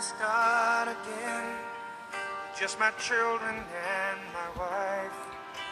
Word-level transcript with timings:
start 0.00 0.88
again. 0.88 1.44
Just 2.58 2.78
my 2.80 2.90
children 2.92 3.54
and 3.54 4.18
my 4.32 4.58
wife. 4.58 5.12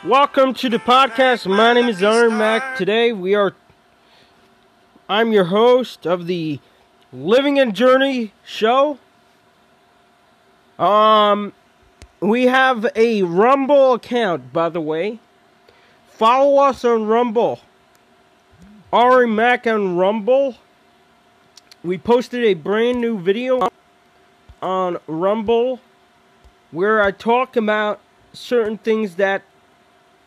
Welcome 0.04 0.52
to 0.54 0.68
the 0.68 0.76
podcast. 0.76 1.46
My 1.46 1.72
name 1.72 1.88
is 1.88 2.02
Aryeh 2.02 2.36
Mack. 2.36 2.76
Today 2.76 3.10
we 3.10 3.34
are. 3.34 3.54
I'm 5.08 5.32
your 5.32 5.44
host 5.44 6.06
of 6.06 6.26
the 6.26 6.60
Living 7.10 7.58
and 7.58 7.74
Journey 7.74 8.32
show. 8.44 8.98
Um, 10.78 11.54
we 12.20 12.48
have 12.48 12.86
a 12.94 13.22
Rumble 13.22 13.94
account, 13.94 14.52
by 14.52 14.68
the 14.68 14.82
way. 14.82 15.20
Follow 16.06 16.58
us 16.58 16.84
on 16.84 17.06
Rumble. 17.06 17.60
Ari 18.92 19.26
Mack 19.26 19.66
on 19.66 19.96
Rumble. 19.96 20.56
We 21.82 21.96
posted 21.96 22.44
a 22.44 22.52
brand 22.52 23.00
new 23.00 23.18
video 23.18 23.67
on 24.62 24.98
Rumble 25.06 25.80
where 26.70 27.02
I 27.02 27.10
talk 27.10 27.56
about 27.56 28.00
certain 28.32 28.78
things 28.78 29.16
that 29.16 29.42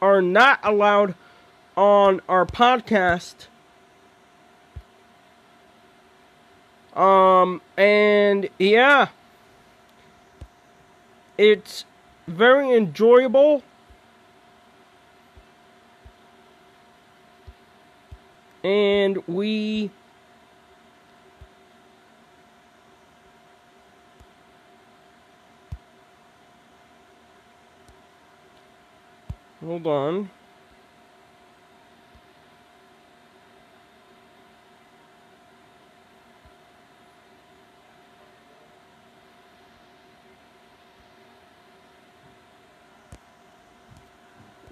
are 0.02 0.22
not 0.22 0.60
allowed 0.64 1.16
on 1.78 2.22
our 2.28 2.46
podcast. 2.46 3.48
Um, 6.96 7.62
and 7.78 8.50
yeah, 8.58 9.10
it's 11.38 11.86
very 12.28 12.76
enjoyable. 12.76 13.64
And 18.64 19.26
we 19.28 19.90
Hold 29.62 29.86
on. 29.88 30.30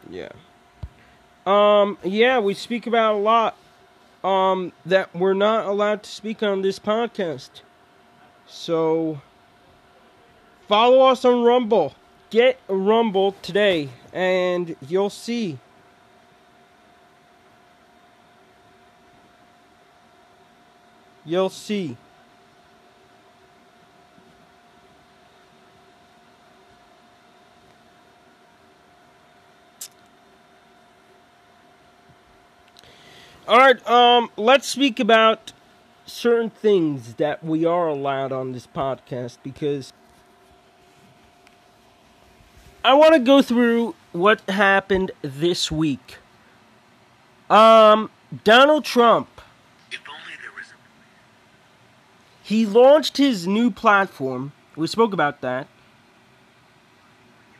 Yeah. 0.09 0.29
Um, 1.45 1.97
yeah, 2.03 2.39
we 2.39 2.53
speak 2.53 2.87
about 2.87 3.15
a 3.15 3.17
lot 3.17 3.55
um 4.23 4.73
that 4.85 5.15
we're 5.15 5.33
not 5.33 5.65
allowed 5.65 6.03
to 6.03 6.09
speak 6.09 6.43
on 6.43 6.61
this 6.61 6.79
podcast. 6.79 7.61
So 8.47 9.21
follow 10.67 11.07
us 11.07 11.23
on 11.23 11.43
Rumble. 11.43 11.93
Get 12.29 12.59
a 12.69 12.75
Rumble 12.75 13.31
today 13.41 13.89
and 14.13 14.75
you'll 14.87 15.09
see. 15.09 15.57
You'll 21.25 21.49
see. 21.49 21.97
All 33.47 33.57
right, 33.57 33.87
um 33.89 34.29
let's 34.37 34.67
speak 34.67 34.99
about 34.99 35.53
certain 36.05 36.51
things 36.51 37.15
that 37.15 37.43
we 37.43 37.65
are 37.65 37.87
allowed 37.87 38.31
on 38.31 38.51
this 38.51 38.67
podcast 38.67 39.37
because 39.41 39.93
I 42.83 42.93
want 42.93 43.13
to 43.13 43.19
go 43.19 43.41
through 43.41 43.95
what 44.13 44.41
happened 44.49 45.11
this 45.21 45.71
week. 45.71 46.17
Um, 47.49 48.09
Donald 48.43 48.85
Trump. 48.85 49.27
If 49.91 49.99
only 50.07 50.21
there 50.41 50.51
was 50.55 50.67
a 50.67 52.47
He 52.47 52.65
launched 52.65 53.17
his 53.17 53.45
new 53.45 53.69
platform. 53.69 54.53
We 54.75 54.87
spoke 54.87 55.13
about 55.13 55.41
that. 55.41 55.67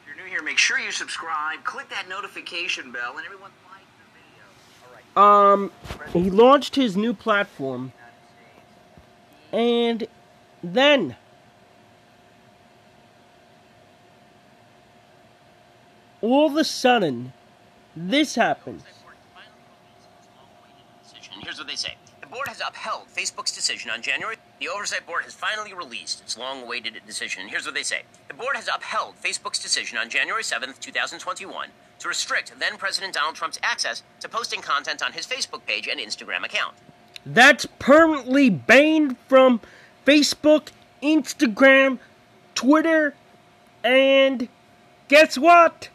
If 0.02 0.08
you're 0.08 0.26
new 0.26 0.32
here, 0.32 0.42
make 0.42 0.58
sure 0.58 0.80
you 0.80 0.92
subscribe, 0.92 1.64
click 1.66 1.90
that 1.90 2.08
notification 2.08 2.92
bell, 2.92 3.18
and 3.18 3.26
everyone 3.26 3.52
like 3.70 3.84
the 3.98 4.06
video. 4.16 4.46
All 5.18 5.52
right. 5.52 5.54
Um, 5.54 5.72
he 6.14 6.30
launched 6.30 6.76
his 6.76 6.96
new 6.96 7.14
platform, 7.14 7.92
and 9.52 10.08
then 10.64 11.18
all 16.22 16.48
of 16.48 16.56
a 16.56 16.64
sudden, 16.64 17.34
this 17.96 18.36
happens. 18.36 18.84
Here's 21.42 21.58
what 21.58 21.68
they 21.68 21.76
say. 21.76 21.96
The 22.22 22.28
board 22.28 22.48
has 22.48 22.62
upheld 22.66 23.08
Facebook's 23.16 23.56
decision 23.56 23.90
on 23.90 24.02
January. 24.02 24.36
The 24.60 24.70
oversight 24.70 25.08
board 25.08 25.24
has 25.24 25.34
finally 25.34 25.74
released 25.74 26.22
its 26.22 26.38
long-awaited 26.38 27.02
decision. 27.08 27.48
Here's 27.48 27.66
what 27.66 27.74
they 27.74 27.84
say. 27.84 28.04
The 28.28 28.34
board 28.34 28.56
has 28.56 28.70
upheld 28.74 29.16
Facebook's 29.24 29.60
decision 29.60 29.98
on 29.98 30.10
January 30.10 30.44
7th, 30.44 30.80
2021 30.80 31.70
to 32.00 32.08
restrict 32.08 32.54
then 32.60 32.78
President 32.78 33.14
Donald 33.14 33.36
Trump's 33.36 33.60
access 33.62 34.04
to 34.22 34.30
posting 34.30 34.62
content 34.62 35.04
on 35.04 35.14
his 35.14 35.28
Facebook 35.28 35.66
page 35.66 35.88
and 35.88 36.00
Instagram 36.00 36.44
account. 36.44 36.76
That's 37.26 37.66
permanently 37.78 38.50
banned 38.50 39.18
from 39.28 39.62
Facebook, 40.06 40.70
Instagram, 41.04 42.00
Twitter, 42.56 43.14
and 43.84 44.48
guess 45.08 45.38
what? 45.38 45.90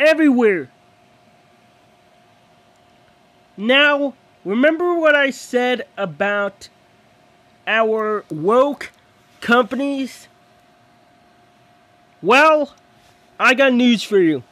Everywhere. 0.00 0.70
Now, 3.58 4.14
remember 4.46 4.94
what 4.94 5.14
I 5.14 5.28
said 5.28 5.86
about 5.98 6.70
our 7.66 8.24
woke 8.30 8.92
companies? 9.42 10.26
Well, 12.22 12.74
I 13.38 13.52
got 13.52 13.74
news 13.74 14.02
for 14.02 14.18
you. 14.18 14.42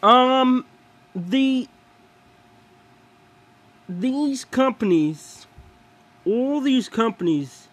Um, 0.00 0.64
the 1.12 1.66
these 3.88 4.44
companies, 4.44 5.48
all 6.24 6.60
these 6.60 6.88
companies 6.88 7.66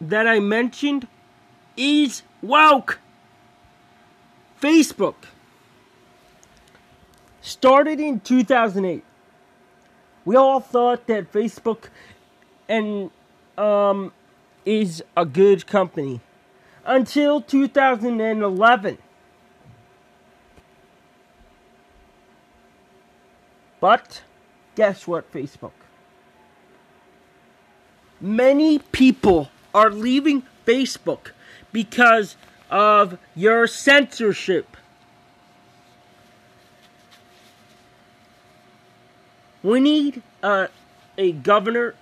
that 0.00 0.26
I 0.26 0.40
mentioned, 0.40 1.06
is 1.76 2.22
woke. 2.42 2.98
Facebook 4.64 5.16
started 7.42 8.00
in 8.00 8.18
2008. 8.20 9.04
We 10.24 10.36
all 10.36 10.58
thought 10.58 11.06
that 11.06 11.30
Facebook 11.30 11.88
and 12.66 13.10
um 13.58 14.10
is 14.64 15.04
a 15.14 15.26
good 15.26 15.66
company 15.66 16.22
until 16.86 17.42
2011. 17.42 18.96
But 23.80 24.22
guess 24.76 25.06
what, 25.06 25.30
Facebook? 25.30 25.76
Many 28.18 28.78
people 28.78 29.50
are 29.74 29.90
leaving 29.90 30.42
Facebook 30.66 31.32
because 31.70 32.36
of 32.74 33.16
your 33.36 33.68
censorship. 33.68 34.76
We 39.62 39.78
need 39.78 40.24
uh, 40.42 40.66
a 41.16 41.30
governor 41.30 41.94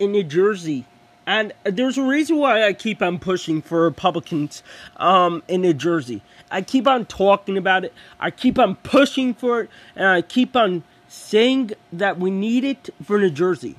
in 0.00 0.10
New 0.10 0.24
Jersey. 0.24 0.86
And 1.24 1.52
there's 1.62 1.96
a 1.96 2.02
reason 2.02 2.36
why 2.36 2.64
I 2.64 2.72
keep 2.72 3.00
on 3.00 3.20
pushing 3.20 3.62
for 3.62 3.84
Republicans 3.84 4.64
um, 4.96 5.44
in 5.46 5.60
New 5.60 5.72
Jersey. 5.72 6.22
I 6.50 6.62
keep 6.62 6.88
on 6.88 7.06
talking 7.06 7.56
about 7.56 7.84
it. 7.84 7.94
I 8.18 8.32
keep 8.32 8.58
on 8.58 8.74
pushing 8.74 9.34
for 9.34 9.60
it. 9.60 9.70
And 9.94 10.06
I 10.06 10.22
keep 10.22 10.56
on 10.56 10.82
saying 11.06 11.72
that 11.92 12.18
we 12.18 12.32
need 12.32 12.64
it 12.64 12.90
for 13.04 13.20
New 13.20 13.30
Jersey. 13.30 13.76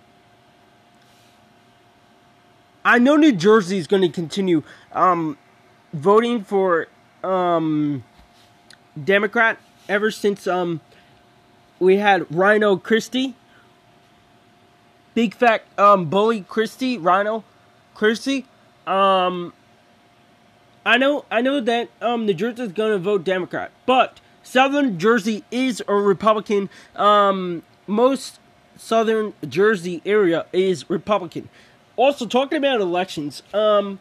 I 2.85 2.97
know 2.97 3.17
New 3.17 3.33
Jersey 3.33 3.77
is 3.77 3.87
going 3.87 4.03
to 4.03 4.09
continue 4.09 4.63
um, 4.93 5.37
voting 5.93 6.43
for 6.43 6.87
um, 7.23 8.03
Democrat 9.01 9.57
ever 9.87 10.11
since 10.11 10.47
um, 10.47 10.81
we 11.79 11.97
had 11.97 12.29
RINO 12.33 12.77
Christie, 12.77 13.35
big 15.13 15.33
fat 15.33 15.63
um, 15.77 16.05
bully 16.09 16.41
Christie, 16.41 16.97
RINO 16.97 17.43
Christie. 17.95 18.45
Um, 18.85 19.53
I 20.85 20.97
know, 20.97 21.25
I 21.29 21.41
know 21.41 21.59
that 21.59 21.89
um, 22.01 22.25
New 22.25 22.33
Jersey 22.33 22.63
is 22.63 22.71
going 22.71 22.91
to 22.91 22.99
vote 22.99 23.23
Democrat, 23.23 23.71
but 23.85 24.19
Southern 24.43 24.97
Jersey 24.97 25.43
is 25.51 25.83
a 25.87 25.93
Republican. 25.93 26.69
Um, 26.95 27.63
most 27.85 28.39
southern 28.77 29.33
Jersey 29.47 30.01
area 30.05 30.45
is 30.53 30.89
Republican. 30.89 31.49
Also, 31.95 32.25
talking 32.25 32.57
about 32.57 32.79
elections, 32.79 33.43
um, 33.53 33.99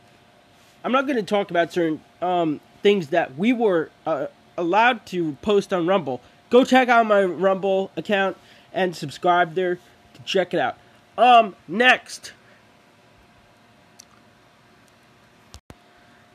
I'm 0.89 0.93
not 0.93 1.07
going 1.07 1.19
to 1.19 1.23
talk 1.23 1.51
about 1.51 1.71
certain 1.71 2.01
um, 2.23 2.61
things 2.83 3.09
that 3.09 3.37
we 3.37 3.53
were 3.53 3.91
uh, 4.07 4.29
allowed 4.57 5.05
to 5.09 5.37
post 5.43 5.71
on 5.71 5.87
Rumble. 5.87 6.23
Go 6.49 6.65
check 6.65 6.89
out 6.89 7.05
my 7.05 7.25
Rumble 7.25 7.91
account 7.95 8.39
and 8.73 8.97
subscribe 8.97 9.55
there 9.55 9.75
to 10.15 10.23
check 10.25 10.55
it 10.55 10.61
out. 10.61 10.79
Um, 11.19 11.57
next. 11.69 12.33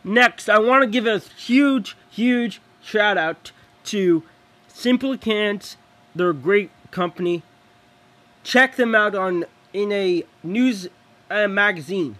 Next, 0.03 0.47
I 0.47 0.59
want 0.59 0.83
to 0.83 0.87
give 0.87 1.07
a 1.07 1.17
huge, 1.17 1.97
huge 2.11 2.61
shout 2.79 3.17
out 3.17 3.51
to 3.85 4.21
Simply 4.67 5.17
Cans. 5.17 5.77
They're 6.13 6.29
a 6.29 6.35
great 6.35 6.69
company. 6.91 7.41
Check 8.43 8.75
them 8.75 8.93
out 8.93 9.15
on 9.15 9.45
in 9.73 9.91
a 9.91 10.25
news 10.43 10.89
uh, 11.31 11.47
magazine 11.47 12.17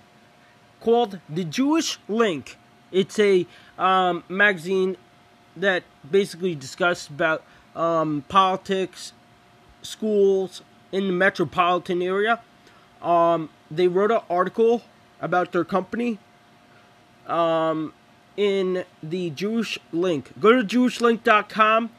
called 0.84 1.18
The 1.30 1.46
Jewish 1.46 1.98
Link. 2.10 2.58
It's 2.92 3.18
a 3.18 3.48
um, 3.80 4.26
magazine 4.28 4.98
that 5.56 5.84
basically 6.12 6.56
discusses 6.56 7.08
about 7.08 7.42
um, 7.74 8.26
politics, 8.28 9.14
schools 9.82 10.62
in 10.92 11.08
the 11.08 11.14
metropolitan 11.14 12.02
area. 12.02 12.42
Um, 13.02 13.50
they 13.72 13.88
wrote 13.88 14.12
an 14.12 14.22
article 14.30 14.84
about 15.22 15.54
their 15.54 15.64
company 15.64 16.20
um, 17.28 17.94
in 18.36 18.84
the 19.02 19.30
Jewish 19.30 19.80
link. 19.94 20.34
Go 20.38 20.52
to 20.52 20.64
jewishlink.com 20.64 21.92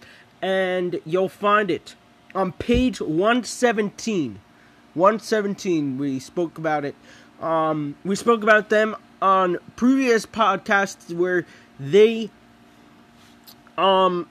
and 0.43 1.01
you'll 1.07 1.31
find 1.31 1.71
it 1.71 1.95
on 2.35 2.53
page 2.53 3.01
117. 3.01 4.41
117, 4.93 5.99
we 5.99 6.21
spoke 6.21 6.59
about 6.59 6.85
it. 6.85 6.95
Um, 7.41 7.97
we 8.05 8.17
spoke 8.17 8.43
about 8.43 8.71
them 8.71 8.97
on 9.21 9.59
previous 9.77 10.27
podcasts 10.27 11.15
where 11.15 11.47
they, 11.79 12.31
um, 13.77 14.29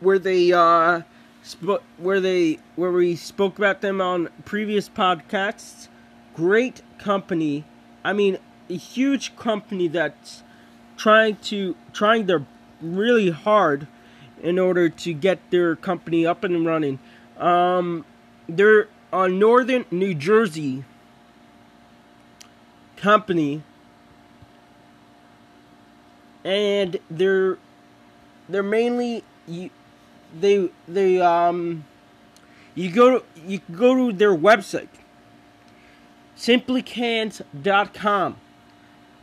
where 0.00 0.18
they, 0.18 0.52
uh, 0.52 1.02
sp- 1.42 1.84
where 1.98 2.20
they, 2.20 2.58
where 2.76 2.92
we 2.92 3.16
spoke 3.16 3.58
about 3.58 3.80
them 3.80 4.00
on 4.00 4.28
previous 4.44 4.88
podcasts. 4.88 5.88
Great 6.34 6.82
company. 6.98 7.64
I 8.04 8.12
mean, 8.12 8.38
a 8.68 8.76
huge 8.76 9.36
company 9.36 9.88
that's 9.88 10.42
trying 10.96 11.36
to 11.36 11.76
trying 11.92 12.26
their 12.26 12.44
really 12.80 13.30
hard 13.30 13.86
in 14.42 14.58
order 14.58 14.88
to 14.88 15.12
get 15.12 15.38
their 15.50 15.76
company 15.76 16.26
up 16.26 16.44
and 16.44 16.66
running. 16.66 16.98
Um, 17.38 18.04
they're 18.48 18.88
on 19.12 19.38
northern 19.38 19.84
New 19.90 20.14
Jersey 20.14 20.84
company, 22.96 23.62
and 26.44 26.98
they're 27.10 27.58
they're 28.48 28.62
mainly 28.62 29.24
you, 29.46 29.70
they 30.38 30.70
they 30.88 31.20
um 31.20 31.84
you 32.74 32.90
go 32.90 33.18
to, 33.18 33.24
you 33.46 33.60
go 33.72 33.94
to 33.94 34.16
their 34.16 34.34
website 34.34 34.88
simplycans.com 36.36 38.36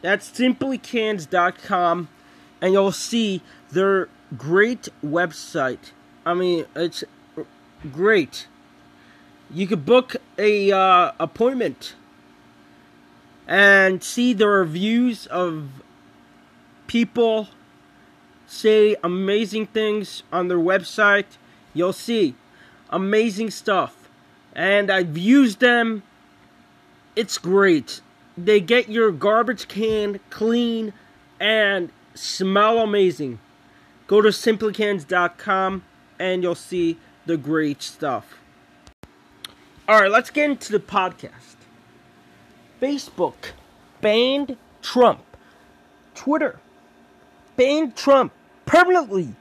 that's 0.04 0.30
simplycans.com 0.32 2.10
and 2.62 2.74
you'll 2.74 2.92
see 2.92 3.42
their 3.72 4.10
great 4.38 4.90
website. 5.04 5.92
I 6.26 6.34
mean 6.34 6.66
it's 6.76 7.06
great. 7.92 8.48
You 9.50 9.66
could 9.66 9.86
book 9.86 10.18
a 10.38 10.72
uh, 10.72 11.14
appointment 11.20 11.96
and 13.48 14.04
see 14.04 14.34
the 14.34 14.48
reviews 14.48 15.28
of 15.28 15.70
people 16.88 17.50
say 18.48 18.96
amazing 19.04 19.66
things 19.68 20.24
on 20.32 20.48
their 20.48 20.58
website 20.58 21.26
you'll 21.74 21.94
see 21.94 22.36
amazing 22.90 23.50
stuff. 23.50 24.10
And 24.56 24.92
i've 24.92 25.18
used 25.18 25.60
them. 25.60 26.04
It's 27.16 27.38
great. 27.38 28.02
They 28.38 28.60
get 28.60 28.90
your 28.90 29.12
garbage 29.12 29.68
can 29.68 30.20
clean 30.30 30.94
and 31.40 31.92
smell 32.16 32.80
amazing. 32.80 33.40
Go 34.08 34.22
to 34.22 34.30
simplycans.com 34.30 35.84
and 36.20 36.44
you'll 36.44 36.56
see 36.56 36.98
the 37.26 37.38
great 37.38 37.82
stuff. 37.82 38.38
All 39.88 40.00
right, 40.00 40.12
let's 40.12 40.30
get 40.30 40.50
into 40.50 40.72
the 40.72 40.80
podcast. 40.80 41.53
Facebook 42.84 43.54
banned 44.02 44.58
Trump. 44.82 45.24
Twitter 46.16 46.60
banned 47.56 47.96
Trump 47.96 48.34
permanently. 48.66 49.34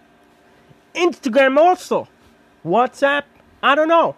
Instagram 0.94 1.58
also. 1.58 2.06
WhatsApp, 2.64 3.24
I 3.60 3.74
don't 3.74 3.88
know. 3.88 4.14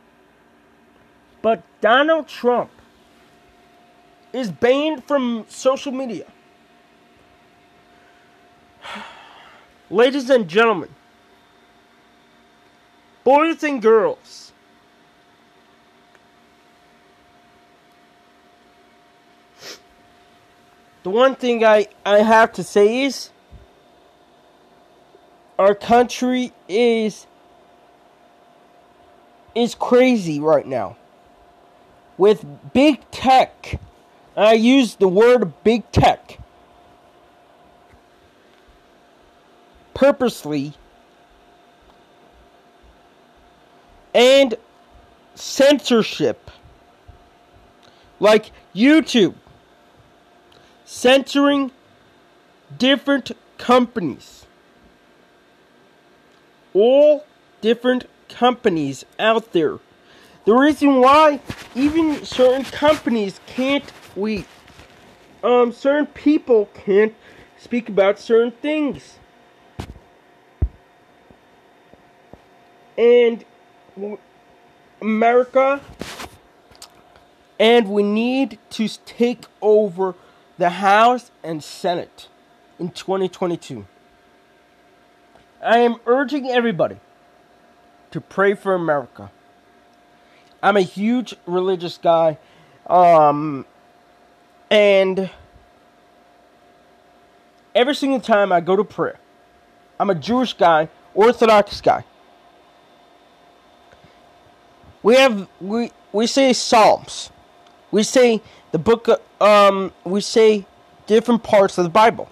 But 1.40 1.62
Donald 1.80 2.28
Trump 2.28 2.70
is 4.34 4.50
banned 4.50 5.04
from 5.04 5.46
social 5.48 5.92
media. 5.92 6.26
Ladies 9.90 10.28
and 10.28 10.46
gentlemen, 10.46 10.90
boys 13.24 13.62
and 13.62 13.80
girls, 13.80 14.43
the 21.04 21.10
one 21.10 21.36
thing 21.36 21.62
I, 21.62 21.86
I 22.04 22.18
have 22.18 22.52
to 22.54 22.64
say 22.64 23.02
is 23.04 23.28
our 25.58 25.74
country 25.74 26.52
is 26.66 27.26
is 29.54 29.74
crazy 29.74 30.40
right 30.40 30.66
now. 30.66 30.96
With 32.18 32.44
big 32.72 33.08
tech. 33.12 33.80
I 34.36 34.54
use 34.54 34.96
the 34.96 35.06
word 35.06 35.52
big 35.62 35.88
tech. 35.92 36.40
Purposely. 39.92 40.74
And 44.12 44.54
censorship. 45.36 46.50
Like 48.18 48.50
YouTube 48.74 49.34
censoring 50.84 51.70
different 52.76 53.32
companies. 53.58 54.46
All 56.72 57.24
different 57.60 58.06
companies 58.28 59.04
out 59.18 59.52
there. 59.52 59.78
The 60.44 60.52
reason 60.52 61.00
why 61.00 61.40
even 61.74 62.24
certain 62.24 62.64
companies 62.64 63.40
can't 63.46 63.90
we 64.14 64.44
um 65.42 65.72
certain 65.72 66.06
people 66.06 66.68
can't 66.74 67.14
speak 67.56 67.88
about 67.88 68.18
certain 68.18 68.50
things. 68.50 69.18
And 72.98 73.44
America 75.00 75.80
and 77.58 77.88
we 77.88 78.02
need 78.02 78.58
to 78.70 78.88
take 79.04 79.44
over 79.62 80.14
the 80.58 80.70
House 80.70 81.30
and 81.42 81.62
Senate 81.62 82.28
in 82.78 82.90
2022. 82.90 83.86
I 85.62 85.78
am 85.78 85.96
urging 86.06 86.48
everybody 86.50 86.98
to 88.10 88.20
pray 88.20 88.54
for 88.54 88.74
America. 88.74 89.30
I'm 90.62 90.76
a 90.76 90.82
huge 90.82 91.34
religious 91.46 91.98
guy, 91.98 92.38
um, 92.86 93.66
and 94.70 95.30
every 97.74 97.94
single 97.94 98.20
time 98.20 98.52
I 98.52 98.60
go 98.60 98.76
to 98.76 98.84
prayer, 98.84 99.18
I'm 99.98 100.10
a 100.10 100.14
Jewish 100.14 100.54
guy, 100.54 100.88
Orthodox 101.14 101.80
guy. 101.80 102.04
We 105.02 105.16
have 105.16 105.48
we 105.60 105.92
we 106.12 106.26
say 106.26 106.52
Psalms, 106.52 107.30
we 107.94 108.02
say 108.02 108.42
the 108.72 108.78
book, 108.80 109.08
um, 109.40 109.92
we 110.02 110.20
say 110.20 110.66
different 111.06 111.44
parts 111.44 111.78
of 111.78 111.84
the 111.84 111.90
Bible. 111.90 112.28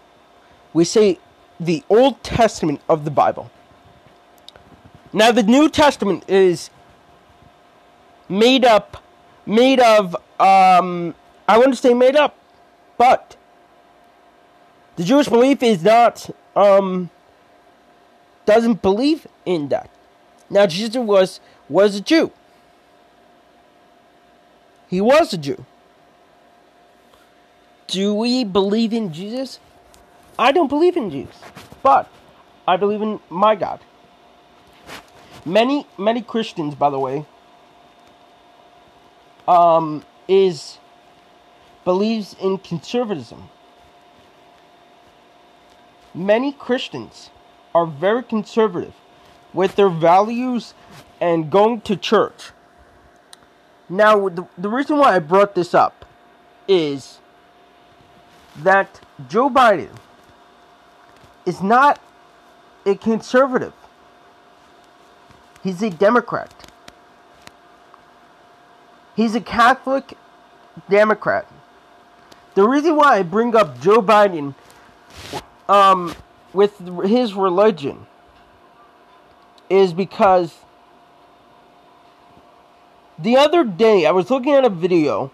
We 0.73 0.83
say 0.85 1.21
the 1.61 1.85
Old 1.89 2.21
Testament 2.25 2.81
of 2.89 3.05
the 3.05 3.13
Bible. 3.13 3.49
Now, 5.13 5.31
the 5.31 5.45
New 5.45 5.69
Testament 5.69 6.25
is 6.27 6.69
made 8.29 8.65
up, 8.65 9.05
made 9.47 9.79
of, 9.79 10.17
um, 10.41 11.15
I 11.47 11.59
want 11.59 11.71
to 11.75 11.77
say 11.77 11.95
made 11.95 12.17
up, 12.17 12.37
but 12.99 13.37
the 14.97 15.05
Jewish 15.05 15.29
belief 15.29 15.63
is 15.63 15.85
not, 15.85 16.29
um, 16.57 17.09
doesn't 18.47 18.83
believe 18.83 19.29
in 19.47 19.69
that. 19.69 19.91
Now, 20.51 20.67
Jesus 20.67 20.97
was 20.97 21.39
was 21.69 21.95
a 21.95 22.01
Jew. 22.01 22.33
He 24.93 25.01
was 25.01 25.33
a 25.33 25.39
Jew. 25.39 25.65
Do 27.87 28.13
we 28.13 28.45
believe 28.45 28.93
in 28.93 29.11
Jesus? 29.11 29.59
I 30.39 30.53
don't 30.53 30.69
believe 30.69 30.99
in 30.99 31.09
Jesus, 31.09 31.35
but 31.83 32.11
I 32.69 32.77
believe 32.77 33.01
in 33.01 33.19
my 33.31 33.55
God. 33.55 33.81
Many 35.47 35.87
many 35.97 36.21
Christians, 36.21 36.75
by 36.75 36.91
the 36.91 36.99
way, 36.99 37.25
um, 39.49 40.05
is 40.29 40.77
believes 41.87 42.37
in 42.39 42.59
conservatism. 42.59 43.49
Many 46.13 46.53
Christians 46.53 47.31
are 47.75 47.87
very 47.87 48.23
conservative 48.23 48.93
with 49.55 49.75
their 49.77 49.89
values 49.89 50.75
and 51.19 51.51
going 51.51 51.81
to 51.81 51.97
church. 51.97 52.51
Now, 53.93 54.31
the, 54.31 54.47
the 54.57 54.71
reason 54.71 54.97
why 54.97 55.15
I 55.15 55.19
brought 55.19 55.55
this 55.55 55.75
up 55.75 56.07
is 56.67 57.19
that 58.57 59.01
Joe 59.29 59.51
Biden 59.51 59.95
is 61.45 61.63
not 61.63 62.01
a 62.87 62.95
conservative. 62.95 63.75
He's 65.63 65.83
a 65.83 65.91
Democrat. 65.91 66.55
He's 69.15 69.35
a 69.35 69.43
Catholic 69.43 70.17
Democrat. 70.89 71.47
The 72.55 72.67
reason 72.67 72.97
why 72.97 73.19
I 73.19 73.23
bring 73.23 73.55
up 73.55 73.79
Joe 73.83 74.01
Biden 74.01 74.55
um, 75.69 76.15
with 76.55 76.79
his 77.05 77.35
religion 77.35 78.07
is 79.69 79.93
because 79.93 80.55
the 83.19 83.37
other 83.37 83.65
day 83.65 84.07
I 84.07 84.11
was 84.11 84.31
looking 84.31 84.53
at 84.53 84.65
a 84.65 84.71
video 84.71 85.31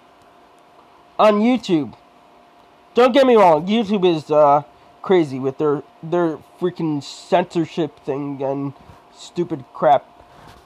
on 1.18 1.40
YouTube. 1.40 1.94
Don't 2.94 3.12
get 3.12 3.26
me 3.26 3.36
wrong, 3.36 3.66
YouTube 3.66 4.04
is 4.04 4.30
uh, 4.30 4.62
crazy 5.02 5.38
with 5.38 5.58
their 5.58 5.82
their 6.02 6.38
freaking 6.60 7.02
censorship 7.02 7.98
thing 8.04 8.42
and 8.42 8.72
stupid 9.14 9.64
crap. 9.72 10.04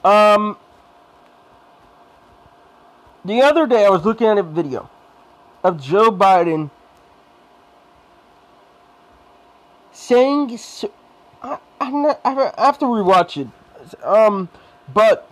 Um, 0.03 0.57
the 3.23 3.41
other 3.41 3.67
day 3.67 3.85
I 3.85 3.89
was 3.89 4.03
looking 4.03 4.27
at 4.27 4.37
a 4.37 4.43
video 4.43 4.89
of 5.63 5.81
Joe 5.81 6.11
Biden 6.11 6.71
saying 9.91 10.59
I, 11.41 11.57
I'm 11.79 12.01
not, 12.03 12.19
I 12.25 12.51
have 12.57 12.79
to 12.79 12.85
rewatch 12.85 13.41
it. 13.41 14.03
Um, 14.03 14.49
but 14.93 15.29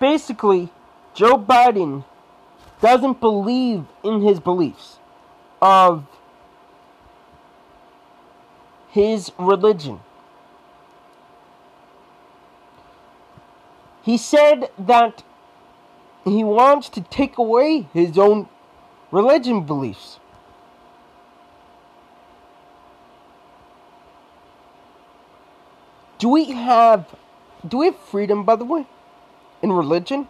basically, 0.00 0.70
Joe 1.14 1.38
Biden 1.38 2.04
doesn't 2.80 3.20
believe 3.20 3.84
in 4.02 4.20
his 4.22 4.40
beliefs 4.40 4.98
of 5.60 6.06
his 8.88 9.32
religion. 9.38 10.00
He 14.02 14.16
said 14.16 14.70
that 14.78 15.22
he 16.24 16.42
wants 16.44 16.88
to 16.90 17.00
take 17.02 17.36
away 17.36 17.88
his 17.92 18.16
own 18.16 18.48
religion 19.10 19.64
beliefs. 19.64 20.18
Do 26.18 26.28
we 26.28 26.46
have 26.46 27.14
do 27.66 27.78
we 27.78 27.86
have 27.86 27.98
freedom 27.98 28.44
by 28.44 28.56
the 28.56 28.64
way 28.64 28.86
in 29.62 29.72
religion? 29.72 30.28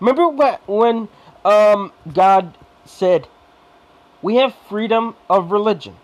Remember 0.00 0.28
when 0.66 1.08
um, 1.44 1.92
God 2.12 2.56
said 2.84 3.28
we 4.22 4.36
have 4.36 4.54
freedom 4.68 5.16
of 5.28 5.50
religion. 5.50 5.96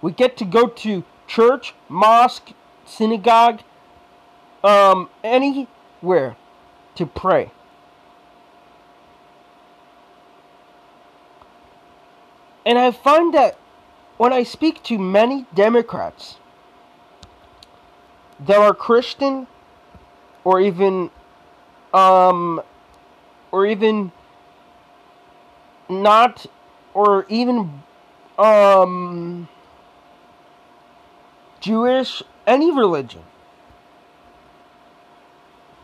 We 0.00 0.12
get 0.12 0.36
to 0.38 0.44
go 0.44 0.66
to 0.66 1.04
church, 1.26 1.74
mosque, 1.88 2.50
synagogue, 2.84 3.62
um, 4.64 5.08
anywhere 5.22 6.36
to 6.94 7.06
pray. 7.06 7.50
And 12.64 12.78
I 12.78 12.90
find 12.90 13.32
that 13.34 13.56
when 14.18 14.32
I 14.32 14.42
speak 14.42 14.82
to 14.84 14.98
many 14.98 15.46
Democrats 15.54 16.36
that 18.40 18.58
are 18.58 18.74
Christian 18.74 19.46
or 20.48 20.62
even 20.62 21.10
um 21.92 22.62
or 23.52 23.66
even 23.66 24.10
not 25.90 26.46
or 26.94 27.26
even 27.28 27.82
um 28.38 29.46
Jewish 31.60 32.22
any 32.46 32.70
religion. 32.70 33.24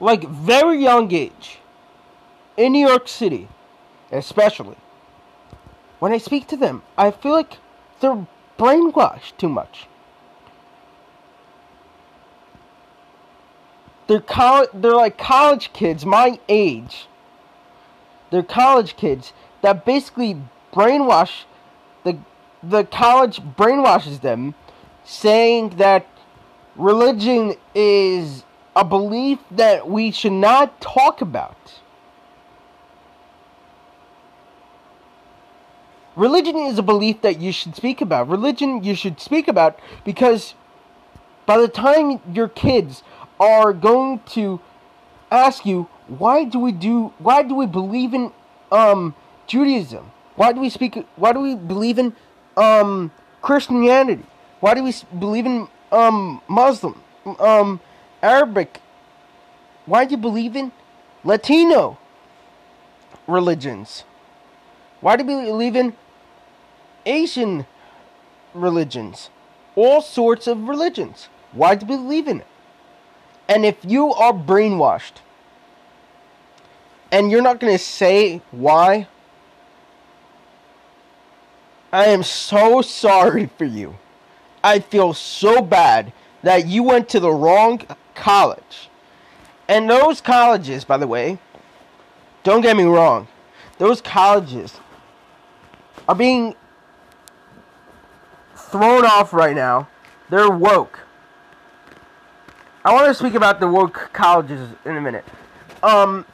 Like 0.01 0.25
very 0.25 0.79
young 0.83 1.13
age 1.13 1.59
in 2.57 2.73
New 2.73 2.87
York 2.87 3.07
City 3.07 3.49
especially 4.11 4.77
when 5.99 6.13
I 6.13 6.19
speak 6.19 6.47
to 6.49 6.57
them 6.57 6.83
I 6.97 7.11
feel 7.11 7.33
like 7.33 7.59
they're 8.01 8.27
brainwashed 8.59 9.37
too 9.37 9.49
much 9.49 9.89
they're 14.07 14.21
college, 14.21 14.71
they're 14.75 14.95
like 14.95 15.19
college 15.19 15.73
kids 15.73 16.05
my 16.05 16.39
age. 16.49 17.09
They're 18.31 18.43
college 18.43 18.97
kids 18.97 19.33
that 19.63 19.85
basically 19.85 20.41
brainwash 20.73 21.45
the 22.03 22.19
the 22.63 22.85
college 22.85 23.41
brainwashes 23.41 24.21
them 24.21 24.55
saying 25.05 25.71
that 25.77 26.07
religion 26.77 27.55
is 27.75 28.45
a 28.75 28.85
belief 28.85 29.39
that 29.51 29.89
we 29.89 30.11
should 30.11 30.33
not 30.33 30.81
talk 30.81 31.21
about. 31.21 31.81
Religion 36.17 36.57
is 36.57 36.79
a 36.79 36.83
belief 36.83 37.21
that 37.23 37.41
you 37.41 37.53
should 37.53 37.75
speak 37.75 38.01
about. 38.01 38.29
Religion 38.29 38.85
you 38.85 38.95
should 38.95 39.21
speak 39.21 39.49
about 39.49 39.79
because 40.05 40.55
by 41.47 41.59
the 41.59 41.69
time 41.69 42.21
your 42.33 42.49
kids 42.49 43.03
are 43.41 43.73
going 43.73 44.21
to 44.31 44.61
ask 45.31 45.67
you 45.67 45.89
why 46.07 46.45
do 46.45 46.59
we 46.59 46.73
do 46.73 47.13
why 47.19 47.43
do 47.43 47.55
we 47.55 47.67
believe 47.67 48.15
in 48.15 48.33
um 48.71 49.15
Judaism? 49.47 50.11
Why 50.37 50.53
do 50.53 50.61
we 50.61 50.71
speak 50.71 51.07
why 51.17 51.33
do 51.33 51.41
we 51.41 51.55
believe 51.55 51.99
in 51.99 52.15
um 52.57 53.11
Christianity? 53.43 54.25
Why 54.61 54.75
do 54.75 54.83
we 54.83 54.95
believe 55.19 55.47
in 55.47 55.69
um 55.93 56.41
Muslim 56.49 57.01
um 57.39 57.81
Arabic? 58.23 58.81
Why 59.87 60.05
do 60.05 60.13
you 60.13 60.17
believe 60.17 60.57
in 60.57 60.73
Latino 61.25 61.99
religions? 63.27 64.05
Why 65.01 65.17
do 65.17 65.25
we 65.25 65.35
believe 65.45 65.77
in 65.77 65.95
Asian 67.05 67.67
religions? 68.55 69.31
All 69.77 70.01
sorts 70.01 70.47
of 70.47 70.69
religions. 70.69 71.29
Why 71.53 71.75
do 71.75 71.87
we 71.87 71.97
believe 71.97 72.29
in 72.29 72.41
it? 72.41 72.47
And 73.49 73.65
if 73.65 73.77
you 73.85 74.13
are 74.15 74.33
brainwashed 74.33 75.21
and 77.13 77.31
you're 77.31 77.43
not 77.43 77.61
going 77.61 77.73
to 77.73 77.79
say 77.83 78.41
why, 78.51 79.09
I 81.93 82.07
am 82.07 82.23
so 82.23 82.83
sorry 82.83 83.47
for 83.57 83.65
you. 83.65 83.97
I 84.63 84.81
feel 84.81 85.13
so 85.13 85.61
bad 85.63 86.13
that 86.43 86.67
you 86.67 86.83
went 86.83 87.09
to 87.11 87.21
the 87.21 87.31
wrong 87.31 87.83
college. 88.15 88.89
And 89.69 89.89
those 89.89 90.21
colleges, 90.21 90.85
by 90.85 90.97
the 90.97 91.07
way, 91.07 91.39
don't 92.43 92.63
get 92.63 92.77
me 92.77 92.85
wrong, 92.85 93.29
those 93.79 94.01
colleges 94.01 94.79
are 96.09 96.15
being 96.15 96.55
thrown 98.57 99.05
off 99.05 99.33
right 99.33 99.55
now. 99.55 99.89
They're 100.31 100.51
woke. 100.51 101.01
I 102.85 102.93
want 102.93 103.07
to 103.07 103.15
speak 103.15 103.35
about 103.35 103.61
the 103.61 103.67
woke 103.67 104.11
colleges 104.13 104.69
in 104.85 104.97
a 104.97 105.01
minute. 105.01 105.25
Um, 105.83 106.27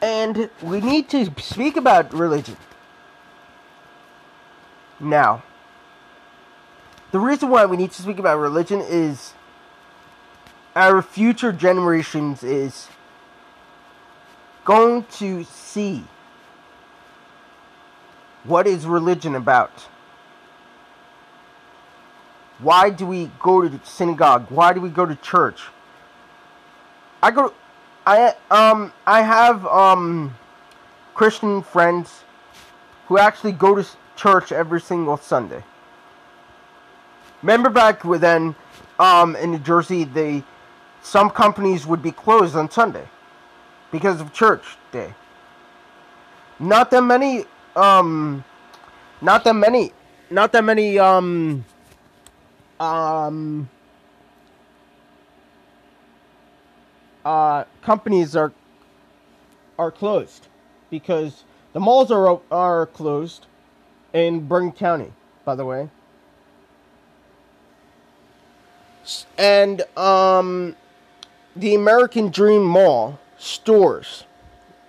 and 0.00 0.48
we 0.62 0.80
need 0.80 1.10
to 1.10 1.30
speak 1.38 1.76
about 1.76 2.14
religion. 2.14 2.56
Now, 4.98 5.42
the 7.10 7.18
reason 7.18 7.50
why 7.50 7.66
we 7.66 7.76
need 7.76 7.90
to 7.92 8.02
speak 8.02 8.18
about 8.18 8.38
religion 8.38 8.80
is 8.80 9.34
our 10.74 11.02
future 11.02 11.52
generations 11.52 12.42
is 12.42 12.88
going 14.64 15.04
to 15.04 15.44
see 15.44 16.04
what 18.44 18.66
is 18.66 18.86
religion 18.86 19.34
about. 19.34 19.88
Why 22.58 22.90
do 22.90 23.06
we 23.06 23.30
go 23.40 23.66
to 23.68 23.80
synagogue? 23.84 24.46
Why 24.50 24.72
do 24.72 24.80
we 24.80 24.88
go 24.88 25.06
to 25.06 25.14
church? 25.16 25.62
I 27.22 27.30
go 27.30 27.52
I 28.06 28.34
um 28.50 28.92
I 29.06 29.22
have 29.22 29.64
um 29.66 30.36
Christian 31.14 31.62
friends 31.62 32.24
who 33.06 33.18
actually 33.18 33.52
go 33.52 33.74
to 33.74 33.86
church 34.16 34.50
every 34.52 34.80
single 34.80 35.16
Sunday. 35.16 35.62
Remember 37.42 37.70
back 37.70 38.02
then 38.02 38.56
um 38.98 39.36
in 39.36 39.52
New 39.52 39.58
Jersey 39.58 40.04
they 40.04 40.42
some 41.02 41.30
companies 41.30 41.86
would 41.86 42.02
be 42.02 42.10
closed 42.10 42.56
on 42.56 42.70
Sunday 42.70 43.06
because 43.92 44.20
of 44.20 44.32
church 44.32 44.76
day. 44.90 45.14
Not 46.58 46.90
that 46.90 47.02
many 47.02 47.44
um 47.76 48.44
not 49.20 49.44
that 49.44 49.54
many 49.54 49.92
not 50.30 50.50
that 50.52 50.64
many 50.64 50.98
um 50.98 51.64
um 52.80 53.68
uh 57.24 57.64
companies 57.82 58.36
are 58.36 58.52
are 59.78 59.90
closed 59.90 60.48
because 60.90 61.44
the 61.72 61.80
malls 61.80 62.10
are 62.10 62.40
are 62.50 62.86
closed 62.86 63.46
in 64.12 64.46
Bergen 64.46 64.72
County, 64.72 65.12
by 65.44 65.54
the 65.54 65.64
way. 65.64 65.88
And 69.36 69.82
um 69.96 70.76
the 71.56 71.74
American 71.74 72.30
Dream 72.30 72.62
Mall 72.62 73.18
stores. 73.38 74.24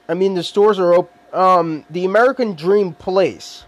I 0.08 0.14
mean 0.14 0.36
the 0.36 0.44
stores 0.44 0.80
are 0.80 0.94
open 0.94 1.14
um 1.34 1.86
the 1.90 2.06
American 2.06 2.54
Dream 2.54 2.94
Place 2.94 3.66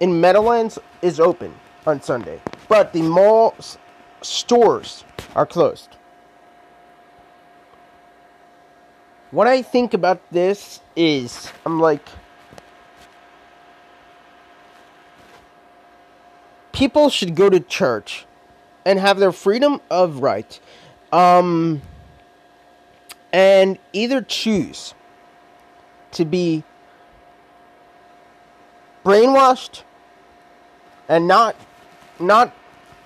in 0.00 0.20
Meadowlands 0.20 0.78
is 1.02 1.20
open 1.20 1.54
on 1.86 2.00
Sunday, 2.00 2.40
but 2.72 2.94
the 2.94 3.02
mall 3.02 3.54
stores 4.22 5.04
are 5.36 5.44
closed. 5.44 5.90
What 9.30 9.46
I 9.46 9.60
think 9.60 9.92
about 9.92 10.22
this 10.30 10.80
is 10.96 11.52
I'm 11.66 11.80
like 11.80 12.08
people 16.72 17.10
should 17.10 17.34
go 17.34 17.50
to 17.50 17.60
church 17.60 18.24
and 18.86 18.98
have 18.98 19.18
their 19.18 19.32
freedom 19.32 19.82
of 19.90 20.22
right 20.22 20.58
um 21.12 21.82
and 23.34 23.78
either 23.92 24.22
choose 24.22 24.94
to 26.12 26.24
be 26.24 26.64
brainwashed 29.04 29.82
and 31.10 31.28
not 31.28 31.54
not 32.18 32.54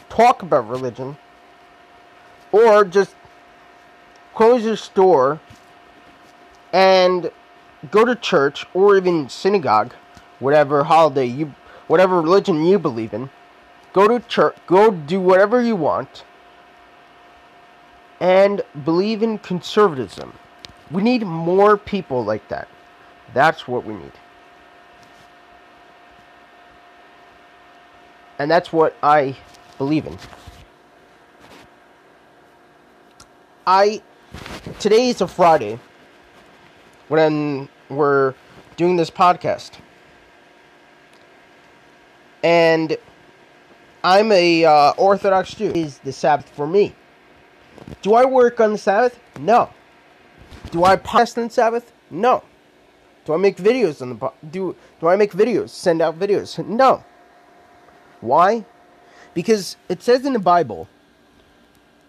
talk 0.08 0.42
about 0.42 0.68
religion 0.68 1.16
or 2.52 2.84
just 2.84 3.14
close 4.34 4.64
your 4.64 4.76
store 4.76 5.40
and 6.72 7.30
go 7.90 8.04
to 8.04 8.14
church 8.14 8.66
or 8.74 8.96
even 8.96 9.28
synagogue 9.28 9.92
whatever 10.38 10.84
holiday 10.84 11.24
you 11.26 11.54
whatever 11.86 12.20
religion 12.20 12.64
you 12.64 12.78
believe 12.78 13.14
in. 13.14 13.30
Go 13.92 14.08
to 14.08 14.20
church 14.26 14.56
go 14.66 14.90
do 14.90 15.20
whatever 15.20 15.62
you 15.62 15.76
want 15.76 16.24
and 18.20 18.62
believe 18.84 19.22
in 19.22 19.38
conservatism. 19.38 20.32
We 20.90 21.02
need 21.02 21.22
more 21.22 21.76
people 21.76 22.24
like 22.24 22.48
that. 22.48 22.68
That's 23.34 23.66
what 23.66 23.84
we 23.84 23.94
need. 23.94 24.12
And 28.38 28.50
that's 28.50 28.72
what 28.72 28.96
I 29.02 29.36
believe 29.78 30.06
in. 30.06 30.18
I 33.66 34.00
today 34.78 35.08
is 35.08 35.20
a 35.20 35.28
Friday 35.28 35.78
when 37.08 37.68
we're 37.88 38.34
doing 38.76 38.96
this 38.96 39.10
podcast, 39.10 39.72
and 42.42 42.96
I'm 44.04 44.30
a 44.30 44.64
uh, 44.64 44.92
Orthodox 44.92 45.54
Jew. 45.54 45.72
Is 45.72 45.98
the 45.98 46.12
Sabbath 46.12 46.48
for 46.50 46.66
me? 46.66 46.94
Do 48.02 48.14
I 48.14 48.24
work 48.24 48.60
on 48.60 48.72
the 48.72 48.78
Sabbath? 48.78 49.18
No. 49.38 49.70
Do 50.70 50.84
I 50.84 50.96
podcast 50.96 51.38
on 51.38 51.44
the 51.48 51.50
Sabbath? 51.50 51.92
No. 52.10 52.42
Do 53.24 53.34
I 53.34 53.36
make 53.36 53.56
videos 53.56 54.00
on 54.00 54.16
the 54.16 54.32
do 54.50 54.76
do 55.00 55.08
I 55.08 55.16
make 55.16 55.32
videos? 55.32 55.70
Send 55.70 56.00
out 56.00 56.18
videos? 56.18 56.64
No. 56.64 57.04
Why? 58.20 58.64
Because 59.36 59.76
it 59.90 60.02
says 60.02 60.24
in 60.24 60.32
the 60.32 60.38
Bible, 60.38 60.88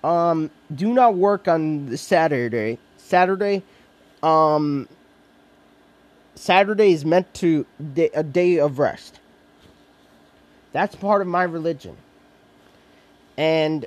um, 0.02 0.50
do 0.74 0.94
not 0.94 1.16
work 1.16 1.50
on 1.50 1.88
the 1.88 1.98
Saturday. 1.98 2.80
Saturday, 2.96 3.64
um, 4.24 4.88
Saturday 6.36 6.94
is 6.94 7.04
meant 7.04 7.34
to 7.34 7.66
day, 7.94 8.10
a 8.14 8.24
day 8.24 8.60
of 8.60 8.80
rest. 8.80 9.20
That's 10.72 10.96
part 10.96 11.22
of 11.22 11.28
my 11.28 11.44
religion. 11.44 11.98
And 13.36 13.86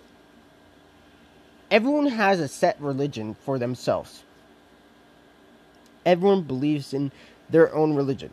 everyone 1.70 2.08
has 2.08 2.40
a 2.40 2.48
set 2.48 2.78
religion 2.78 3.36
for 3.42 3.58
themselves. 3.58 4.22
Everyone 6.04 6.42
believes 6.42 6.92
in 6.92 7.10
their 7.48 7.74
own 7.74 7.94
religion. 7.94 8.32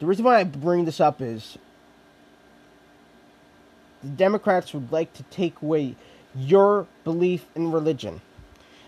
The 0.00 0.06
reason 0.06 0.26
why 0.26 0.40
I 0.40 0.44
bring 0.44 0.84
this 0.84 1.00
up 1.00 1.22
is 1.22 1.56
the 4.08 4.16
Democrats 4.16 4.72
would 4.72 4.90
like 4.90 5.12
to 5.14 5.22
take 5.24 5.60
away 5.60 5.94
your 6.34 6.86
belief 7.04 7.44
in 7.54 7.70
religion. 7.70 8.20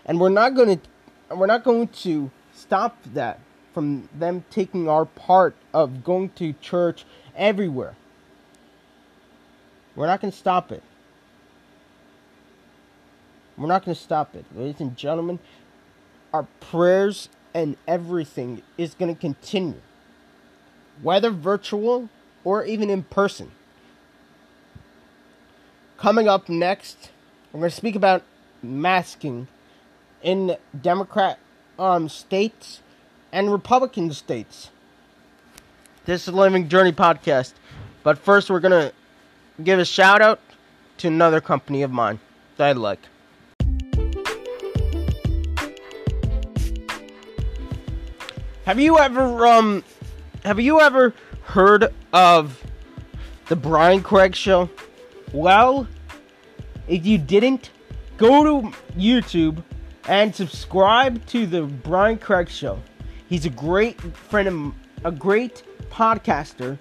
And 0.05 0.19
we're 0.19 0.29
not 0.29 0.55
going 0.55 0.79
to 0.79 1.35
we're 1.35 1.45
not 1.45 1.63
going 1.63 1.87
to 1.87 2.31
stop 2.53 2.97
that 3.13 3.39
from 3.73 4.09
them 4.17 4.43
taking 4.49 4.89
our 4.89 5.05
part 5.05 5.55
of 5.73 6.03
going 6.03 6.29
to 6.29 6.53
church 6.53 7.05
everywhere. 7.35 7.95
We're 9.95 10.07
not 10.07 10.19
going 10.19 10.31
to 10.31 10.37
stop 10.37 10.71
it. 10.71 10.83
We're 13.57 13.67
not 13.67 13.85
going 13.85 13.95
to 13.95 14.01
stop 14.01 14.35
it. 14.35 14.45
Ladies 14.55 14.81
and 14.81 14.97
gentlemen, 14.97 15.39
our 16.33 16.47
prayers 16.59 17.29
and 17.53 17.77
everything 17.87 18.61
is 18.77 18.93
going 18.93 19.13
to 19.13 19.19
continue. 19.19 19.79
Whether 21.01 21.29
virtual 21.29 22.09
or 22.43 22.65
even 22.65 22.89
in 22.89 23.03
person. 23.03 23.51
Coming 26.01 26.27
up 26.27 26.49
next, 26.49 27.11
we're 27.53 27.59
going 27.59 27.69
to 27.69 27.75
speak 27.75 27.95
about 27.95 28.23
masking 28.63 29.47
in 30.23 30.57
Democrat 30.81 31.37
um, 31.77 32.09
states 32.09 32.81
and 33.31 33.51
Republican 33.51 34.11
states. 34.11 34.71
This 36.05 36.27
is 36.27 36.33
Living 36.33 36.69
Journey 36.69 36.91
Podcast. 36.91 37.53
But 38.01 38.17
first, 38.17 38.49
we're 38.49 38.61
going 38.61 38.71
to 38.71 38.91
give 39.63 39.77
a 39.77 39.85
shout 39.85 40.23
out 40.23 40.39
to 40.97 41.07
another 41.07 41.39
company 41.39 41.83
of 41.83 41.91
mine 41.91 42.19
that 42.57 42.69
I 42.69 42.71
like. 42.71 43.01
Have 48.65 48.79
you 48.79 48.97
ever 48.97 49.45
um 49.45 49.83
have 50.43 50.59
you 50.59 50.81
ever 50.81 51.13
heard 51.43 51.93
of 52.11 52.63
the 53.49 53.55
Brian 53.55 54.01
Craig 54.01 54.35
show? 54.35 54.67
Well, 55.33 55.87
if 56.87 57.05
you 57.05 57.17
didn't, 57.17 57.71
go 58.17 58.43
to 58.43 58.77
YouTube 58.97 59.63
and 60.07 60.35
subscribe 60.35 61.25
to 61.27 61.45
the 61.45 61.63
Brian 61.63 62.17
Craig 62.17 62.49
show. 62.49 62.79
He's 63.29 63.45
a 63.45 63.49
great 63.49 64.01
friend 64.01 64.47
of 64.47 64.73
a 65.03 65.11
great 65.11 65.63
podcaster 65.89 66.77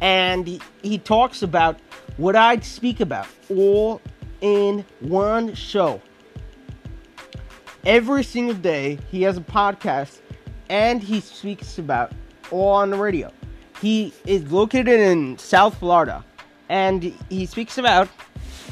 and 0.00 0.46
he, 0.46 0.60
he 0.82 0.98
talks 0.98 1.42
about 1.42 1.78
what 2.16 2.36
I'd 2.36 2.64
speak 2.64 3.00
about 3.00 3.26
all 3.50 4.00
in 4.40 4.84
one 5.00 5.54
show. 5.54 6.00
Every 7.84 8.22
single 8.22 8.54
day 8.54 8.98
he 9.10 9.22
has 9.22 9.36
a 9.38 9.42
podcast 9.42 10.20
and 10.68 11.02
he 11.02 11.20
speaks 11.20 11.78
about 11.78 12.12
all 12.50 12.70
on 12.70 12.90
the 12.90 12.96
radio. 12.96 13.32
He 13.80 14.12
is 14.24 14.50
located 14.52 15.00
in 15.00 15.36
South 15.38 15.78
Florida 15.78 16.24
and 16.68 17.02
he 17.28 17.46
speaks 17.46 17.78
about 17.78 18.08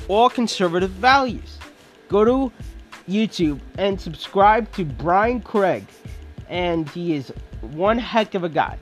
all 0.08 0.30
conservative 0.30 0.90
values. 0.90 1.58
Go 2.08 2.24
to 2.24 2.52
YouTube 3.08 3.60
and 3.78 4.00
subscribe 4.00 4.70
to 4.72 4.84
Brian 4.84 5.40
Craig, 5.40 5.86
and 6.48 6.88
he 6.90 7.14
is 7.14 7.32
one 7.60 7.98
heck 7.98 8.34
of 8.34 8.44
a 8.44 8.48
guy. 8.48 8.78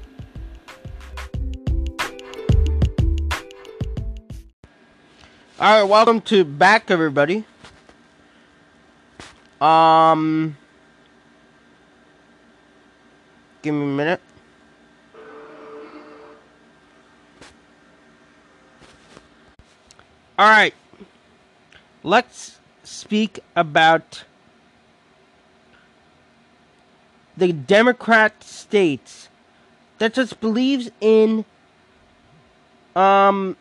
All 5.60 5.80
right, 5.80 5.88
welcome 5.88 6.20
to 6.22 6.44
back, 6.44 6.90
everybody. 6.90 7.44
Um, 9.60 10.56
give 13.62 13.72
me 13.72 13.82
a 13.82 13.86
minute. 13.86 14.20
All 20.36 20.50
right, 20.50 20.74
let's 22.02 22.58
speak 22.82 23.38
about 23.54 24.24
the 27.36 27.52
Democrat 27.52 28.42
states 28.42 29.28
that 29.98 30.14
just 30.14 30.40
believes 30.40 30.90
in 31.00 31.44
um 32.96 33.56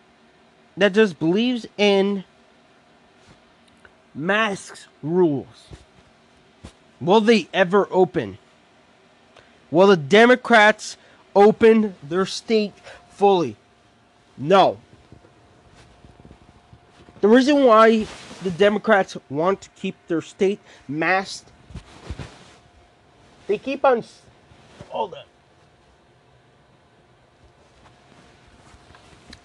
that 0.76 0.94
just 0.94 1.20
believes 1.20 1.68
in 1.78 2.24
masks 4.16 4.88
rules. 5.04 5.68
Will 7.00 7.22
they 7.22 7.48
ever 7.54 7.88
open? 7.92 8.40
Will 9.70 9.88
the 9.88 9.98
Democrats 9.98 10.98
open 11.36 11.94
their 12.02 12.26
state 12.26 12.74
fully? 13.12 13.58
No. 14.38 14.80
The 17.24 17.30
reason 17.30 17.64
why 17.64 18.06
the 18.44 18.52
Democrats 18.52 19.16
want 19.30 19.62
to 19.62 19.70
keep 19.78 19.96
their 20.10 20.20
state 20.20 20.60
masked, 20.90 21.50
they 23.48 23.58
keep 23.58 23.86
on. 23.86 24.04
Hold 24.90 25.14
on. 25.14 25.24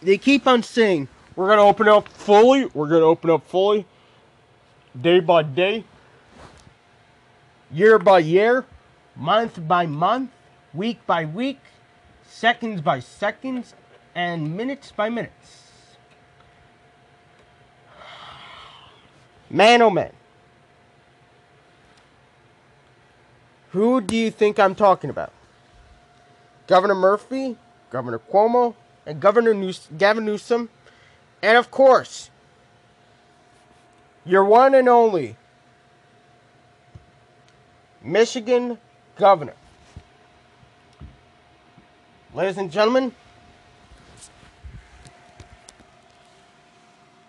They 0.03 0.19
keep 0.19 0.49
on 0.49 0.64
saying, 0.64 1.07
we're 1.37 1.47
going 1.47 1.59
to 1.59 1.62
open 1.62 1.87
up 1.87 2.09
fully, 2.09 2.67
we're 2.75 2.88
going 2.88 3.03
to 3.03 3.07
open 3.07 3.31
up 3.31 3.47
fully, 3.47 3.87
day 5.01 5.21
by 5.21 5.45
day, 5.45 5.85
year 7.71 8.01
by 8.01 8.19
year, 8.19 8.67
month 9.14 9.69
by 9.69 9.87
month, 9.87 10.33
week 10.75 11.07
by 11.07 11.27
week, 11.27 11.61
seconds 12.27 12.81
by 12.81 12.99
seconds, 12.99 13.75
and 14.17 14.57
minutes 14.57 14.91
by 14.91 15.09
minutes. 15.09 15.67
Man, 19.51 19.83
oh 19.83 19.91
man. 19.91 20.13
Who 23.71 24.01
do 24.01 24.17
you 24.17 24.31
think 24.31 24.59
I'm 24.59 24.75
talking 24.75 25.11
about? 25.11 25.33
Governor 26.67 26.95
Murphy, 26.95 27.57
Governor 27.91 28.19
Cuomo, 28.19 28.75
and 29.07 29.21
Governor 29.21 29.55
News- 29.55 29.89
Gavin 29.97 30.25
Newsom, 30.25 30.69
and 31.43 31.57
of 31.57 31.71
course, 31.71 32.31
your 34.25 34.45
one 34.45 34.75
and 34.75 34.89
only 34.89 35.37
Michigan 38.03 38.79
Governor. 39.17 39.55
Ladies 42.35 42.59
and 42.59 42.71
gentlemen, 42.71 43.15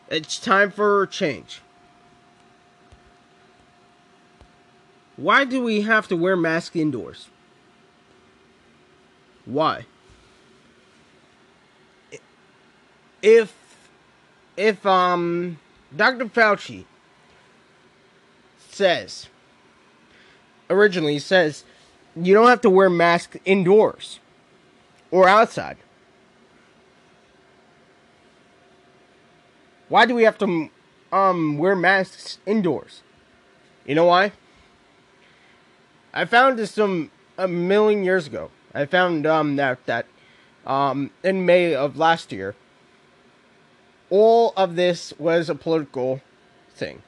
it's 0.09 0.37
time 0.37 0.71
for 0.71 1.05
change. 1.07 1.61
Why 5.19 5.43
do 5.43 5.61
we 5.61 5.81
have 5.81 6.07
to 6.07 6.15
wear 6.15 6.37
masks 6.37 6.77
indoors? 6.77 7.27
Why? 9.43 9.85
If 13.21 13.53
if 14.55 14.85
um 14.85 15.59
Dr. 15.93 16.25
Fauci 16.25 16.85
says 18.69 19.27
originally 20.69 21.19
says 21.19 21.65
you 22.15 22.33
don't 22.33 22.47
have 22.47 22.61
to 22.61 22.69
wear 22.69 22.89
masks 22.89 23.35
indoors 23.43 24.21
or 25.11 25.27
outside. 25.27 25.75
Why 29.89 30.05
do 30.05 30.15
we 30.15 30.23
have 30.23 30.37
to 30.37 30.69
um 31.11 31.57
wear 31.57 31.75
masks 31.75 32.37
indoors? 32.45 33.01
You 33.85 33.95
know 33.95 34.05
why? 34.05 34.31
I 36.13 36.25
found 36.25 36.57
this 36.57 36.71
some 36.71 37.11
a 37.37 37.47
million 37.47 38.03
years 38.03 38.27
ago. 38.27 38.51
I 38.73 38.85
found 38.85 39.25
um 39.25 39.55
that 39.57 39.85
that 39.85 40.05
um 40.65 41.11
in 41.23 41.45
May 41.45 41.73
of 41.75 41.97
last 41.97 42.31
year. 42.31 42.55
All 44.09 44.53
of 44.57 44.75
this 44.75 45.13
was 45.19 45.49
a 45.49 45.55
political 45.55 46.21
thing. 46.73 47.03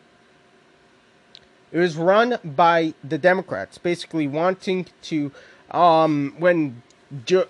It 1.71 1.79
was 1.79 1.95
run 1.97 2.37
by 2.43 2.93
the 3.03 3.17
Democrats, 3.17 3.77
basically 3.77 4.27
wanting 4.27 4.87
to 5.03 5.31
um 5.71 6.35
when 6.37 6.83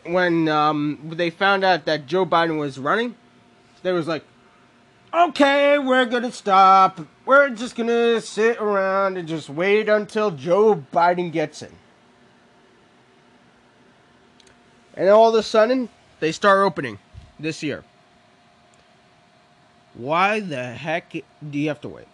when 0.05 0.47
um 0.47 1.11
they 1.13 1.29
found 1.29 1.63
out 1.63 1.85
that 1.85 2.05
Joe 2.07 2.25
Biden 2.25 2.57
was 2.59 2.79
running, 2.79 3.15
they 3.83 3.91
was 3.91 4.07
like, 4.07 4.23
okay, 5.13 5.77
we're 5.77 6.05
gonna 6.05 6.31
stop. 6.31 7.01
We're 7.31 7.49
just 7.51 7.77
gonna 7.77 8.19
sit 8.19 8.57
around 8.57 9.15
and 9.15 9.25
just 9.25 9.49
wait 9.49 9.87
until 9.87 10.31
Joe 10.31 10.83
Biden 10.91 11.31
gets 11.31 11.61
in. 11.61 11.71
And 14.95 15.07
all 15.07 15.29
of 15.29 15.35
a 15.35 15.41
sudden, 15.41 15.87
they 16.19 16.33
start 16.33 16.59
opening 16.59 16.99
this 17.39 17.63
year. 17.63 17.85
Why 19.93 20.41
the 20.41 20.73
heck 20.73 21.13
do 21.13 21.57
you 21.57 21.69
have 21.69 21.79
to 21.81 21.87
wait? 21.87 22.09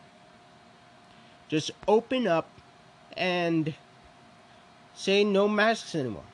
Just 1.48 1.72
open 1.88 2.28
up 2.28 2.48
and 3.14 3.74
say 4.94 5.24
no 5.24 5.48
masks 5.48 5.96
anymore. 5.96 6.30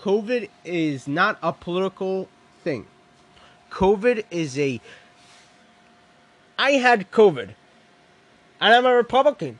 COVID 0.00 0.48
is 0.64 1.08
not 1.08 1.40
a 1.42 1.52
political 1.52 2.28
thing. 2.62 2.86
COVID 3.72 4.26
is 4.30 4.56
a. 4.60 4.80
I 6.58 6.72
had 6.72 7.10
COVID, 7.10 7.54
and 8.60 8.74
I'm 8.74 8.86
a 8.86 8.94
Republican. 8.94 9.58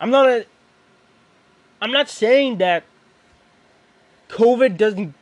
I'm 0.00 0.10
not 0.10 0.26
a. 0.28 0.46
I'm 1.80 1.92
not 1.92 2.08
saying 2.08 2.58
that 2.58 2.84
COVID 4.28 4.76
doesn't. 4.76 5.14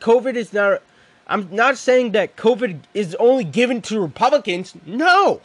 COVID 0.00 0.34
is 0.34 0.52
not. 0.52 0.82
I'm 1.26 1.48
not 1.54 1.78
saying 1.78 2.12
that 2.12 2.36
COVID 2.36 2.80
is 2.92 3.14
only 3.16 3.44
given 3.44 3.80
to 3.82 4.00
Republicans. 4.00 4.74
No. 4.84 5.40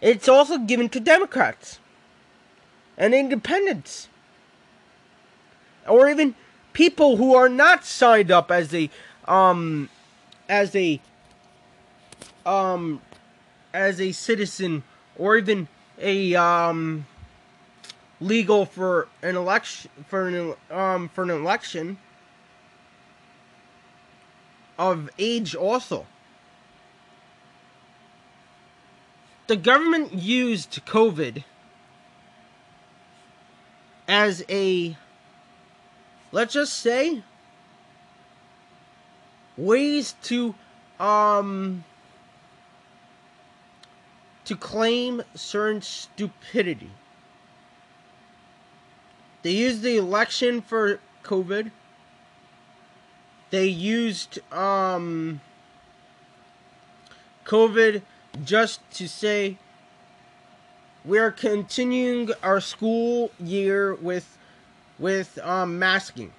It's 0.00 0.28
also 0.28 0.58
given 0.58 0.88
to 0.90 1.00
Democrats 1.00 1.78
and 2.98 3.14
independents. 3.14 4.08
Or 5.88 6.10
even 6.10 6.34
people 6.72 7.16
who 7.16 7.34
are 7.34 7.48
not 7.48 7.84
signed 7.84 8.30
up 8.30 8.50
as 8.50 8.74
a 8.74 8.90
um 9.26 9.88
as 10.52 10.76
a 10.76 11.00
um 12.44 13.00
as 13.72 13.98
a 14.02 14.12
citizen 14.12 14.82
or 15.16 15.38
even 15.38 15.66
a 15.98 16.34
um 16.34 17.06
legal 18.20 18.66
for 18.66 19.08
an 19.22 19.34
election 19.34 19.90
for 20.06 20.28
an 20.28 20.54
um 20.70 21.08
for 21.08 21.24
an 21.24 21.30
election 21.30 21.96
of 24.78 25.08
age 25.18 25.54
also. 25.54 26.06
The 29.46 29.56
government 29.56 30.12
used 30.12 30.84
covid 30.84 31.44
as 34.06 34.44
a 34.50 34.98
let's 36.30 36.52
just 36.52 36.74
say 36.74 37.22
ways 39.56 40.14
to 40.22 40.54
um 40.98 41.84
to 44.44 44.56
claim 44.56 45.22
certain 45.34 45.80
stupidity. 45.80 46.90
They 49.42 49.52
used 49.52 49.82
the 49.82 49.96
election 49.96 50.60
for 50.60 51.00
COVID. 51.22 51.70
They 53.50 53.66
used 53.66 54.38
um 54.52 55.40
COVID 57.44 58.02
just 58.44 58.80
to 58.92 59.08
say 59.08 59.58
we're 61.04 61.32
continuing 61.32 62.30
our 62.42 62.60
school 62.60 63.30
year 63.38 63.94
with 63.94 64.38
with 64.98 65.38
um, 65.42 65.78
masking 65.78 66.32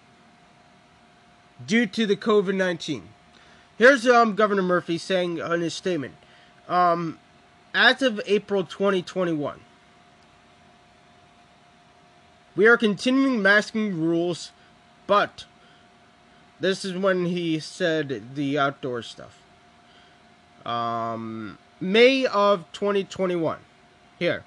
due 1.66 1.86
to 1.88 2.06
the 2.06 2.16
COVID 2.16 2.56
19. 2.56 3.10
Here's 3.78 4.08
um, 4.08 4.36
Governor 4.36 4.62
Murphy 4.62 4.98
saying 4.98 5.40
in 5.40 5.62
his 5.62 5.74
statement 5.74 6.16
um, 6.68 7.20
As 7.74 8.02
of 8.02 8.22
April 8.26 8.64
2021, 8.64 9.60
we 12.56 12.68
are 12.68 12.78
continuing 12.78 13.42
masking 13.42 14.00
rules, 14.00 14.52
but 15.08 15.46
this 16.60 16.86
is 16.86 16.94
when 16.94 17.26
he 17.26 17.60
said 17.60 18.36
the 18.36 18.58
outdoor 18.60 19.02
stuff. 19.02 19.40
Um, 20.66 21.58
May 21.82 22.26
of 22.26 22.66
2021. 22.72 23.58
Here. 24.20 24.44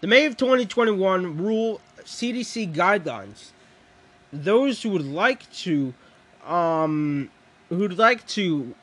The 0.00 0.06
May 0.06 0.26
of 0.26 0.36
2021 0.36 1.38
rule 1.38 1.80
CDC 2.04 2.72
guidelines. 2.72 3.50
Those 4.32 4.82
who 4.82 4.90
would 4.90 5.06
like 5.06 5.50
to, 5.54 5.94
um, 6.48 7.30
who'd 7.68 7.98
like 7.98 8.26
to 8.28 8.74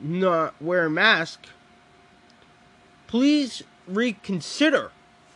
not 0.00 0.54
wear 0.60 0.86
a 0.86 0.90
mask 0.90 1.46
please 3.06 3.62
reconsider 3.86 4.90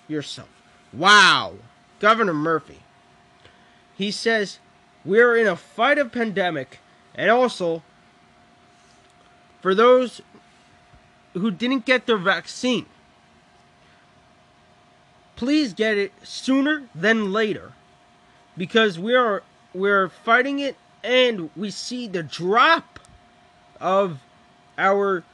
yourself. 0.08 0.48
Wow. 0.92 1.54
Governor 2.00 2.34
Murphy. 2.34 2.80
He 3.96 4.10
says, 4.10 4.58
We're 5.04 5.36
in 5.36 5.46
a 5.46 5.56
fight 5.56 5.98
of 5.98 6.12
pandemic, 6.12 6.78
and 7.14 7.30
also, 7.30 7.82
for 9.60 9.74
those 9.74 10.20
who 11.34 11.50
didn't 11.50 11.84
get 11.84 12.06
their 12.06 12.16
vaccine, 12.16 12.86
please 15.36 15.74
get 15.74 15.96
it 15.96 16.12
sooner 16.22 16.88
than 16.94 17.32
later 17.32 17.72
because 18.56 18.98
we 18.98 19.14
are 19.14 19.42
we're 19.72 20.08
fighting 20.08 20.58
it 20.58 20.76
and 21.02 21.50
we 21.56 21.70
see 21.70 22.06
the 22.06 22.22
drop 22.22 22.98
of 23.80 24.20
our 24.78 25.24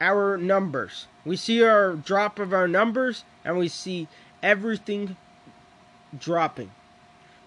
our 0.00 0.36
numbers. 0.36 1.06
We 1.24 1.36
see 1.36 1.62
our 1.62 1.94
drop 1.94 2.38
of 2.38 2.52
our 2.52 2.68
numbers 2.68 3.24
and 3.44 3.58
we 3.58 3.68
see 3.68 4.08
everything 4.42 5.16
dropping. 6.18 6.70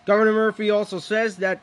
Governor 0.06 0.34
Murphy 0.34 0.70
also 0.70 1.00
says 1.00 1.38
that 1.38 1.62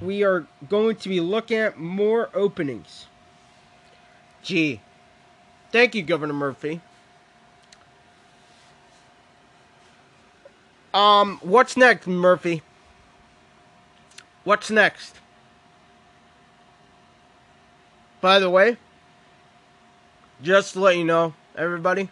we 0.00 0.24
are 0.24 0.46
going 0.68 0.96
to 0.96 1.08
be 1.08 1.20
looking 1.20 1.58
at 1.58 1.78
more 1.78 2.30
openings. 2.34 3.06
Gee. 4.42 4.80
Thank 5.70 5.94
you, 5.94 6.02
Governor 6.02 6.34
Murphy. 6.34 6.80
Um, 10.92 11.38
what's 11.42 11.76
next, 11.76 12.06
Murphy? 12.06 12.62
What's 14.44 14.70
next? 14.70 15.20
By 18.20 18.38
the 18.40 18.50
way, 18.50 18.76
just 20.42 20.72
to 20.72 20.80
let 20.80 20.96
you 20.96 21.04
know, 21.04 21.34
everybody, 21.56 22.08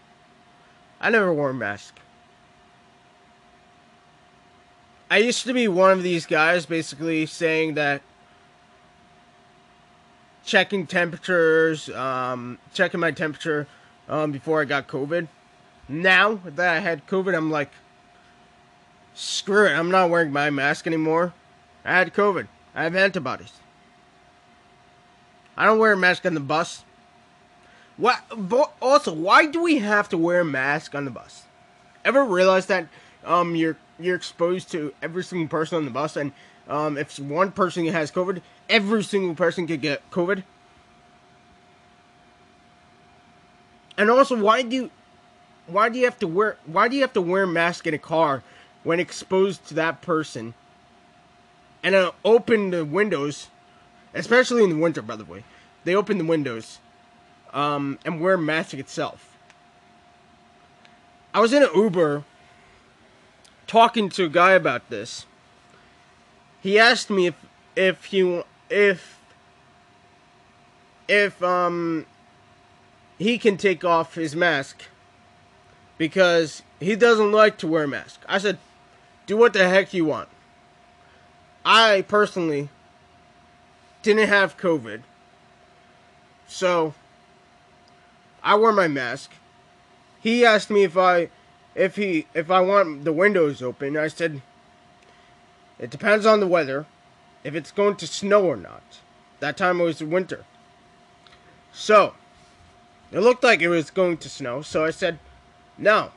I 1.01 1.11
never 1.11 1.33
wore 1.33 1.51
a 1.51 1.55
mask. 1.55 1.99
I 5.11 5.19
used 5.19 5.45
to 5.47 5.53
be 5.53 5.67
one 5.67 5.91
of 5.91 6.05
these 6.05 6.25
guys 6.25 6.67
basically 6.67 7.27
saying 7.27 7.75
that 7.75 8.01
checking 10.45 10.87
temperatures, 10.87 11.89
um, 11.91 12.59
checking 12.73 13.01
my 13.01 13.11
temperature 13.11 13.67
um, 14.09 14.31
before 14.31 14.61
I 14.61 14.67
got 14.67 14.87
COVID. 14.87 15.27
Now 15.89 16.41
that 16.45 16.77
I 16.77 16.79
had 16.79 17.09
COVID, 17.09 17.37
I'm 17.37 17.51
like, 17.51 17.73
screw 19.15 19.67
it, 19.67 19.73
I'm 19.73 19.91
not 19.91 20.11
wearing 20.11 20.33
my 20.33 20.51
mask 20.51 20.87
anymore. 20.87 21.35
I 21.85 21.93
had 21.93 22.15
COVID. 22.15 22.49
I 22.75 22.85
have 22.85 22.95
antibodies. 22.95 23.53
I 25.57 25.67
don't 25.67 25.79
wear 25.79 25.93
a 25.93 25.97
mask 25.97 26.25
on 26.25 26.35
the 26.35 26.41
bus. 26.41 26.85
What? 27.97 28.23
Also, 28.81 29.13
why 29.13 29.47
do 29.47 29.63
we 29.63 29.79
have 29.79 30.09
to 30.09 30.17
wear 30.17 30.41
a 30.41 30.45
mask 30.45 30.95
on 30.95 31.05
the 31.05 31.11
bus? 31.11 31.45
Ever 32.05 32.25
realize 32.25 32.67
that 32.67 32.87
um 33.25 33.55
you're 33.55 33.77
you're 33.99 34.17
exposed 34.17 34.71
to 34.73 34.95
every 35.03 35.23
single 35.23 35.49
person 35.49 35.77
on 35.77 35.85
the 35.85 35.91
bus, 35.91 36.17
and 36.17 36.33
um 36.69 36.97
if 36.97 37.19
one 37.19 37.53
person 37.53 37.87
has 37.87 38.11
COVID, 38.11 38.41
every 38.71 39.05
single 39.05 39.35
person 39.35 39.67
could 39.67 39.83
get 39.83 40.09
COVID. 40.11 40.45
And 43.99 44.11
also, 44.11 44.35
why 44.35 44.63
do 44.63 44.91
why 45.67 45.91
do 45.91 45.99
you 45.99 46.07
have 46.07 46.19
to 46.21 46.27
wear 46.27 46.57
why 46.65 46.89
do 46.89 46.97
you 46.97 47.03
have 47.03 47.13
to 47.13 47.21
wear 47.21 47.43
a 47.43 47.47
mask 47.47 47.87
in 47.87 47.93
a 47.93 47.99
car 47.99 48.43
when 48.83 48.99
exposed 48.99 49.67
to 49.69 49.75
that 49.75 50.01
person? 50.01 50.55
And 51.83 51.95
uh, 51.95 52.13
open 52.25 52.71
the 52.71 52.85
windows, 52.85 53.49
especially 54.15 54.65
in 54.65 54.71
the 54.71 54.77
winter, 54.77 55.03
by 55.03 55.17
the 55.17 55.25
way. 55.25 55.45
They 55.85 55.95
open 55.95 56.19
the 56.19 56.25
windows 56.25 56.79
um, 57.53 57.99
and 58.05 58.21
wear 58.21 58.35
a 58.35 58.39
mask 58.39 58.75
itself. 58.75 59.37
I 61.33 61.41
was 61.41 61.53
in 61.53 61.63
an 61.63 61.71
Uber 61.75 62.25
talking 63.67 64.09
to 64.11 64.25
a 64.25 64.29
guy 64.29 64.53
about 64.53 64.91
this. 64.91 65.27
He 66.61 66.79
asked 66.79 67.09
me 67.09 67.29
if 67.29 67.35
if 67.77 68.07
he 68.07 68.43
if 68.69 69.19
if 71.09 71.43
um 71.43 72.05
he 73.19 73.39
can 73.39 73.57
take 73.57 73.85
off 73.85 74.17
his 74.17 74.35
mask 74.35 74.83
because 75.99 76.63
he 76.81 76.97
doesn't 76.97 77.31
like 77.31 77.59
to 77.59 77.69
wear 77.69 77.85
a 77.85 77.89
mask. 77.89 78.21
I 78.29 78.39
said, 78.39 78.59
"Do 79.27 79.37
what 79.37 79.53
the 79.53 79.69
heck 79.69 79.95
you 79.95 80.05
want." 80.05 80.29
I 81.65 82.03
personally 82.03 82.69
didn't 84.03 84.29
have 84.29 84.57
COVID. 84.57 85.03
So 86.47 86.95
I 88.43 88.57
wore 88.57 88.73
my 88.73 88.89
mask. 88.89 89.33
He 90.21 90.45
asked 90.45 90.71
me 90.71 90.85
if 90.85 90.97
I 90.97 91.29
if 91.75 91.97
he 91.97 92.27
if 92.35 92.51
I 92.51 92.61
want 92.61 93.05
the 93.05 93.13
windows 93.13 93.63
open. 93.63 93.97
I 93.97 94.09
said 94.09 94.43
it 95.79 95.91
depends 95.91 96.27
on 96.27 96.41
the 96.41 96.47
weather. 96.47 96.87
If 97.43 97.55
it's 97.55 97.71
going 97.71 97.97
to 97.97 98.07
snow 98.07 98.45
or 98.45 98.57
not. 98.57 98.83
That 99.41 99.57
time 99.57 99.81
it 99.81 99.85
was 99.85 100.03
winter. 100.03 100.45
So 101.73 102.15
it 103.11 103.21
looked 103.21 103.43
like 103.43 103.61
it 103.61 103.69
was 103.69 103.91
going 103.91 104.19
to 104.19 104.29
snow, 104.29 104.61
so 104.61 104.85
I 104.85 104.91
said 104.91 105.19
no. 105.79 106.11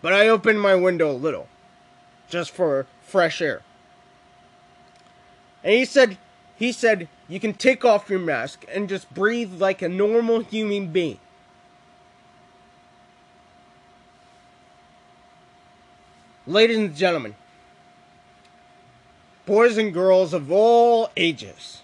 But 0.00 0.12
I 0.12 0.28
opened 0.28 0.60
my 0.60 0.74
window 0.74 1.10
a 1.10 1.12
little 1.12 1.48
just 2.28 2.50
for 2.50 2.86
fresh 3.02 3.40
air. 3.42 3.62
And 5.62 5.74
he 5.74 5.84
said 5.84 6.18
he 6.56 6.72
said 6.72 7.08
you 7.28 7.40
can 7.40 7.54
take 7.54 7.84
off 7.84 8.08
your 8.08 8.18
mask 8.18 8.64
and 8.72 8.88
just 8.88 9.12
breathe 9.12 9.60
like 9.60 9.82
a 9.82 9.88
normal 9.88 10.40
human 10.40 10.88
being. 10.88 11.18
Ladies 16.46 16.76
and 16.76 16.94
gentlemen, 16.94 17.36
boys 19.46 19.78
and 19.78 19.94
girls 19.94 20.34
of 20.34 20.50
all 20.50 21.10
ages, 21.16 21.82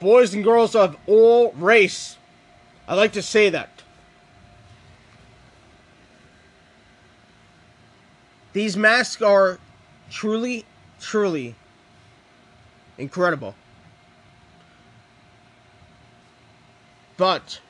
boys 0.00 0.34
and 0.34 0.42
girls 0.42 0.74
of 0.74 0.96
all 1.06 1.52
race, 1.52 2.16
I 2.88 2.94
like 2.94 3.12
to 3.12 3.22
say 3.22 3.50
that. 3.50 3.73
These 8.54 8.76
masks 8.76 9.20
are 9.20 9.58
truly, 10.10 10.64
truly 11.00 11.56
incredible. 12.96 13.54
But 17.16 17.60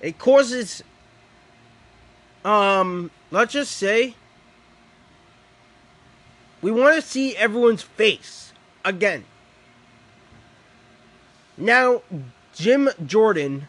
it 0.00 0.18
causes 0.18 0.82
um 2.44 3.10
let's 3.30 3.52
just 3.52 3.72
say 3.72 4.14
we 6.60 6.70
want 6.70 6.94
to 6.94 7.02
see 7.02 7.34
everyone's 7.36 7.82
face 7.82 8.52
again. 8.84 9.24
Now, 11.56 12.02
Jim 12.54 12.90
Jordan, 13.04 13.66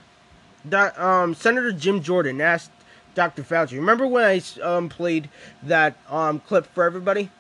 that 0.66 0.98
um, 1.00 1.34
Senator 1.34 1.72
Jim 1.72 2.02
Jordan 2.02 2.42
asked 2.42 2.72
Dr. 3.18 3.42
Fauci. 3.42 3.72
Remember 3.72 4.06
when 4.06 4.24
I 4.24 4.62
um, 4.62 4.90
played 4.90 5.28
that 5.64 5.96
um, 6.08 6.40
clip 6.40 6.68
for 6.68 6.84
everybody? 6.84 7.32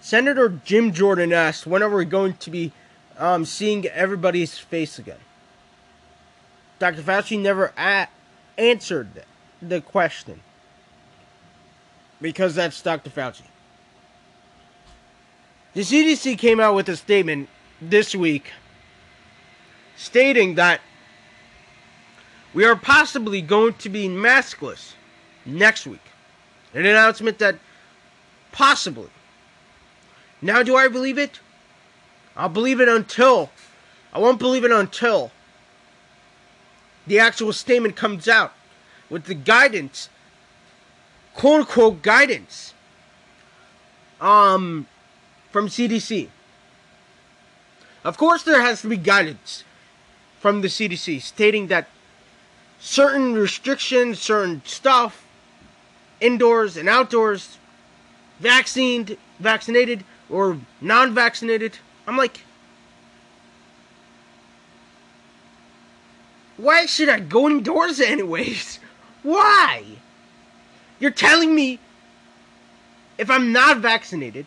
Senator 0.00 0.48
Jim 0.64 0.94
Jordan 0.94 1.30
asked, 1.30 1.66
when 1.66 1.82
are 1.82 1.94
we 1.94 2.06
going 2.06 2.32
to 2.38 2.50
be 2.50 2.72
um, 3.18 3.44
seeing 3.44 3.84
everybody's 3.88 4.56
face 4.56 4.98
again? 4.98 5.18
Dr. 6.78 7.02
Fauci 7.02 7.38
never 7.38 7.74
a- 7.76 8.08
answered 8.56 9.26
the 9.60 9.82
question. 9.82 10.40
Because 12.22 12.54
that's 12.54 12.80
Dr. 12.80 13.10
Fauci. 13.10 13.42
The 15.74 15.82
CDC 15.82 16.38
came 16.38 16.60
out 16.60 16.74
with 16.74 16.88
a 16.88 16.96
statement 16.96 17.50
this 17.82 18.14
week 18.14 18.52
stating 19.96 20.54
that 20.54 20.80
we 22.54 22.64
are 22.64 22.76
possibly 22.76 23.42
going 23.42 23.74
to 23.74 23.88
be 23.88 24.08
maskless 24.08 24.94
next 25.44 25.86
week. 25.86 26.00
An 26.74 26.86
announcement 26.86 27.38
that 27.38 27.58
possibly 28.52 29.08
now, 30.40 30.62
do 30.62 30.76
I 30.76 30.88
believe 30.88 31.18
it? 31.18 31.40
I'll 32.36 32.48
believe 32.48 32.80
it 32.80 32.88
until. 32.88 33.50
I 34.12 34.18
won't 34.18 34.38
believe 34.38 34.64
it 34.64 34.70
until 34.70 35.32
the 37.06 37.18
actual 37.18 37.52
statement 37.52 37.96
comes 37.96 38.28
out 38.28 38.52
with 39.10 39.24
the 39.24 39.34
guidance, 39.34 40.08
quote 41.34 41.60
unquote 41.60 42.02
guidance, 42.02 42.74
um, 44.20 44.86
from 45.50 45.68
CDC. 45.68 46.28
Of 48.04 48.16
course, 48.16 48.42
there 48.42 48.60
has 48.60 48.82
to 48.82 48.88
be 48.88 48.96
guidance 48.96 49.64
from 50.38 50.60
the 50.60 50.68
CDC 50.68 51.20
stating 51.20 51.66
that 51.66 51.88
certain 52.78 53.34
restrictions, 53.34 54.20
certain 54.20 54.62
stuff, 54.64 55.24
indoors 56.20 56.76
and 56.76 56.88
outdoors, 56.88 57.58
vaccinated, 58.40 59.18
vaccinated 59.38 60.04
or 60.30 60.58
non-vaccinated. 60.80 61.78
I'm 62.06 62.16
like, 62.16 62.42
why 66.56 66.86
should 66.86 67.08
I 67.08 67.20
go 67.20 67.48
indoors 67.48 68.00
anyways? 68.14 68.80
Why? 69.22 69.84
You're 71.00 71.10
telling 71.10 71.54
me 71.54 71.78
if 73.16 73.30
I'm 73.30 73.52
not 73.52 73.78
vaccinated, 73.78 74.46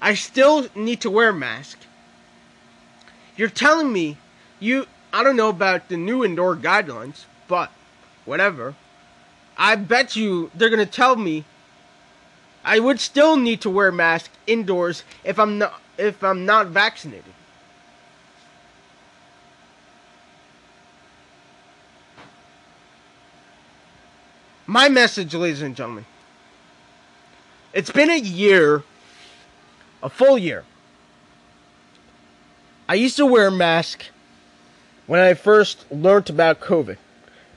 I 0.00 0.14
still 0.14 0.68
need 0.74 1.00
to 1.00 1.10
wear 1.10 1.30
a 1.30 1.34
mask. 1.34 1.78
You're 3.36 3.48
telling 3.48 3.92
me 3.92 4.18
you 4.60 4.86
I 5.16 5.22
don't 5.22 5.36
know 5.36 5.48
about 5.48 5.88
the 5.88 5.96
new 5.96 6.22
indoor 6.22 6.54
guidelines, 6.54 7.24
but 7.48 7.70
whatever. 8.26 8.74
I 9.56 9.74
bet 9.74 10.14
you 10.14 10.50
they're 10.54 10.68
gonna 10.68 10.84
tell 10.84 11.16
me 11.16 11.46
I 12.62 12.80
would 12.80 13.00
still 13.00 13.38
need 13.38 13.62
to 13.62 13.70
wear 13.70 13.88
a 13.88 13.92
mask 13.92 14.30
indoors 14.46 15.04
if 15.24 15.38
I'm 15.38 15.56
not 15.56 15.80
if 15.96 16.22
I'm 16.22 16.44
not 16.44 16.66
vaccinated. 16.66 17.32
My 24.66 24.90
message, 24.90 25.34
ladies 25.34 25.62
and 25.62 25.74
gentlemen. 25.74 26.04
It's 27.72 27.90
been 27.90 28.10
a 28.10 28.18
year, 28.18 28.82
a 30.02 30.10
full 30.10 30.36
year. 30.36 30.64
I 32.86 32.96
used 32.96 33.16
to 33.16 33.24
wear 33.24 33.46
a 33.46 33.50
mask 33.50 34.10
when 35.06 35.20
I 35.20 35.34
first 35.34 35.90
learned 35.90 36.30
about 36.30 36.60
COVID. 36.60 36.96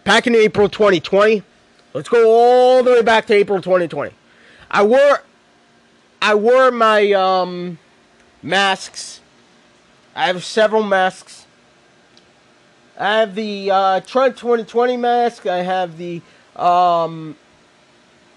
Back 0.03 0.27
in 0.27 0.35
April 0.35 0.69
2020. 0.69 1.43
Let's 1.93 2.09
go 2.09 2.29
all 2.29 2.83
the 2.83 2.91
way 2.91 3.01
back 3.01 3.25
to 3.27 3.33
April 3.33 3.61
2020. 3.61 4.13
I 4.71 4.83
wore 4.83 5.23
I 6.21 6.35
wore 6.35 6.71
my 6.71 7.11
um 7.13 7.79
masks. 8.41 9.21
I 10.15 10.27
have 10.27 10.43
several 10.43 10.83
masks. 10.83 11.45
I 12.99 13.19
have 13.19 13.35
the 13.35 13.71
uh, 13.71 13.99
Trump 14.01 14.35
2020 14.35 14.97
mask. 14.97 15.45
I 15.47 15.63
have 15.63 15.97
the 15.97 16.21
um, 16.55 17.37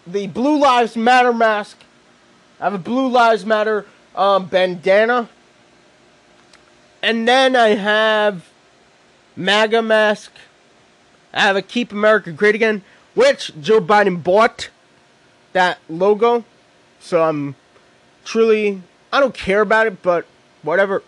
the 0.07 0.29
Blue 0.29 0.59
Lives 0.59 0.97
Matter 0.97 1.33
mask. 1.33 1.79
I 2.61 2.65
have 2.65 2.75
a 2.75 2.79
Blue 2.79 3.09
Lives 3.09 3.45
Matter 3.45 3.87
um, 4.15 4.47
bandana. 4.47 5.29
And 7.03 7.27
then 7.27 7.57
I 7.57 7.71
have 7.71 8.52
MAGA 9.37 9.83
mask. 9.83 10.33
I 11.33 11.41
have 11.41 11.57
a 11.57 11.63
Keep 11.63 11.93
America 11.93 12.33
Great 12.33 12.55
Again, 12.55 12.83
which 13.15 13.53
Joe 13.61 13.81
Biden 13.81 14.23
bought 14.23 14.71
that 15.53 15.79
logo. 15.89 16.45
So 17.01 17.23
I'm 17.23 17.57
truly 18.25 18.83
I 19.13 19.21
don't 19.21 19.35
care 19.35 19.61
about 19.61 19.87
it, 19.87 20.03
but 20.03 20.27
whatever. 20.63 21.03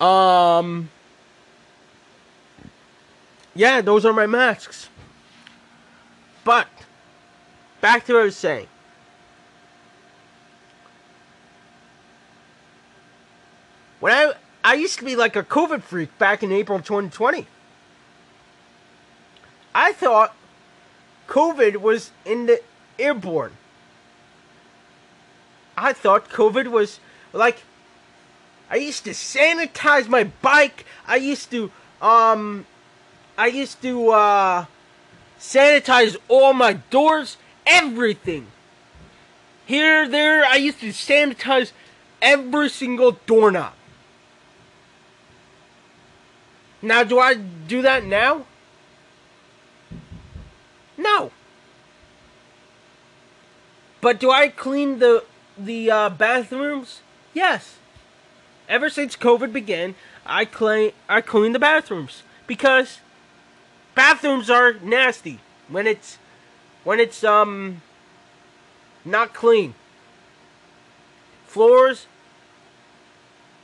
Um 0.00 0.90
Yeah, 3.54 3.80
those 3.80 4.04
are 4.04 4.12
my 4.12 4.26
masks. 4.26 4.88
But 6.44 6.68
back 7.80 8.06
to 8.06 8.14
what 8.14 8.20
I 8.20 8.24
was 8.24 8.36
saying. 8.36 8.68
When 14.00 14.12
I 14.12 14.32
I 14.68 14.74
used 14.74 14.98
to 14.98 15.04
be 15.06 15.16
like 15.16 15.34
a 15.34 15.42
COVID 15.42 15.82
freak 15.82 16.18
back 16.18 16.42
in 16.42 16.52
April 16.52 16.78
2020. 16.78 17.46
I 19.74 19.94
thought 19.94 20.36
COVID 21.26 21.78
was 21.78 22.10
in 22.26 22.44
the 22.44 22.60
airborne. 22.98 23.52
I 25.74 25.94
thought 25.94 26.28
COVID 26.28 26.66
was 26.66 27.00
like 27.32 27.62
I 28.68 28.76
used 28.76 29.04
to 29.04 29.12
sanitize 29.12 30.06
my 30.06 30.24
bike. 30.42 30.84
I 31.06 31.16
used 31.16 31.50
to 31.52 31.72
um 32.02 32.66
I 33.38 33.46
used 33.46 33.80
to 33.80 34.10
uh 34.10 34.66
sanitize 35.40 36.14
all 36.28 36.52
my 36.52 36.74
doors, 36.74 37.38
everything. 37.64 38.48
Here, 39.64 40.06
there, 40.06 40.44
I 40.44 40.56
used 40.56 40.80
to 40.80 40.90
sanitize 40.90 41.72
every 42.20 42.68
single 42.68 43.12
doorknob. 43.24 43.72
Now, 46.80 47.02
do 47.02 47.18
I 47.18 47.34
do 47.34 47.82
that 47.82 48.04
now? 48.04 48.46
No. 50.96 51.32
But 54.00 54.20
do 54.20 54.30
I 54.30 54.48
clean 54.48 54.98
the 54.98 55.24
the 55.56 55.90
uh, 55.90 56.08
bathrooms? 56.10 57.00
Yes. 57.34 57.78
Ever 58.68 58.90
since 58.90 59.16
COVID 59.16 59.52
began, 59.52 59.94
I 60.26 60.44
clean 60.44 60.92
I 61.08 61.20
clean 61.20 61.52
the 61.52 61.58
bathrooms 61.58 62.22
because 62.46 63.00
bathrooms 63.94 64.50
are 64.50 64.74
nasty 64.74 65.40
when 65.68 65.86
it's 65.86 66.18
when 66.84 67.00
it's 67.00 67.24
um 67.24 67.82
not 69.04 69.34
clean. 69.34 69.74
Floors 71.46 72.06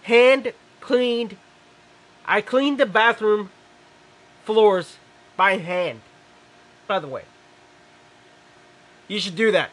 hand 0.02 0.52
cleaned. 0.80 1.36
I 2.24 2.40
cleaned 2.40 2.78
the 2.78 2.86
bathroom 2.86 3.50
floors 4.44 4.96
by 5.36 5.56
hand. 5.58 6.00
By 6.86 6.98
the 6.98 7.08
way, 7.08 7.24
you 9.08 9.18
should 9.20 9.36
do 9.36 9.50
that. 9.52 9.70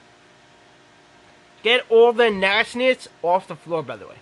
Get 1.64 1.86
all 1.90 2.14
the 2.14 2.30
nastiness 2.30 3.08
off 3.22 3.48
the 3.48 3.56
floor, 3.56 3.84
by 3.84 3.96
the 3.96 4.08
way. 4.08 4.16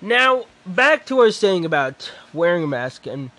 Now, 0.00 0.44
back 0.64 1.06
to 1.06 1.16
what 1.16 1.22
I 1.22 1.26
was 1.26 1.36
saying 1.36 1.64
about 1.64 2.12
wearing 2.32 2.62
a 2.62 2.68
mask 2.68 3.06
and 3.06 3.30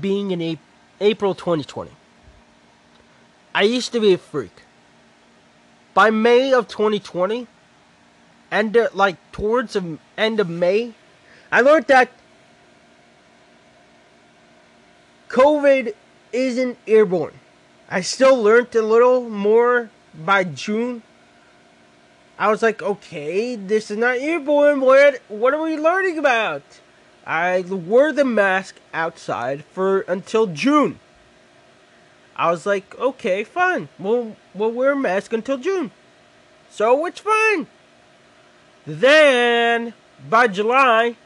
being 0.00 0.32
in 0.32 0.58
April 1.00 1.34
2020. 1.34 1.90
I 3.54 3.62
used 3.62 3.92
to 3.92 4.00
be 4.00 4.12
a 4.12 4.18
freak. 4.18 4.62
By 5.94 6.10
May 6.10 6.52
of 6.52 6.68
2020, 6.68 7.46
and 8.50 8.76
uh, 8.76 8.88
like 8.92 9.16
towards 9.32 9.72
the 9.72 9.98
end 10.18 10.40
of 10.40 10.48
May, 10.48 10.92
I 11.50 11.60
learned 11.60 11.86
that 11.86 12.10
COVID 15.28 15.94
isn't 16.32 16.78
airborne. 16.86 17.34
I 17.88 18.00
still 18.00 18.40
learned 18.40 18.74
a 18.74 18.82
little 18.82 19.28
more 19.28 19.90
by 20.14 20.44
June. 20.44 21.02
I 22.38 22.50
was 22.50 22.62
like, 22.62 22.82
okay, 22.82 23.54
this 23.54 23.90
is 23.90 23.96
not 23.96 24.18
airborne. 24.18 24.80
What 24.80 25.20
what 25.28 25.54
are 25.54 25.62
we 25.62 25.76
learning 25.76 26.18
about? 26.18 26.62
I 27.26 27.62
wore 27.62 28.12
the 28.12 28.24
mask 28.24 28.76
outside 28.92 29.64
for 29.64 30.00
until 30.02 30.46
June. 30.46 30.98
I 32.36 32.50
was 32.50 32.66
like, 32.66 32.98
okay, 32.98 33.44
fine. 33.44 33.88
We'll 33.98 34.36
we'll 34.54 34.72
wear 34.72 34.92
a 34.92 34.96
mask 34.96 35.32
until 35.32 35.58
June. 35.58 35.90
So 36.70 37.06
it's 37.06 37.20
fine. 37.20 37.66
Then 38.86 39.94
by 40.28 40.48
July, 40.48 41.16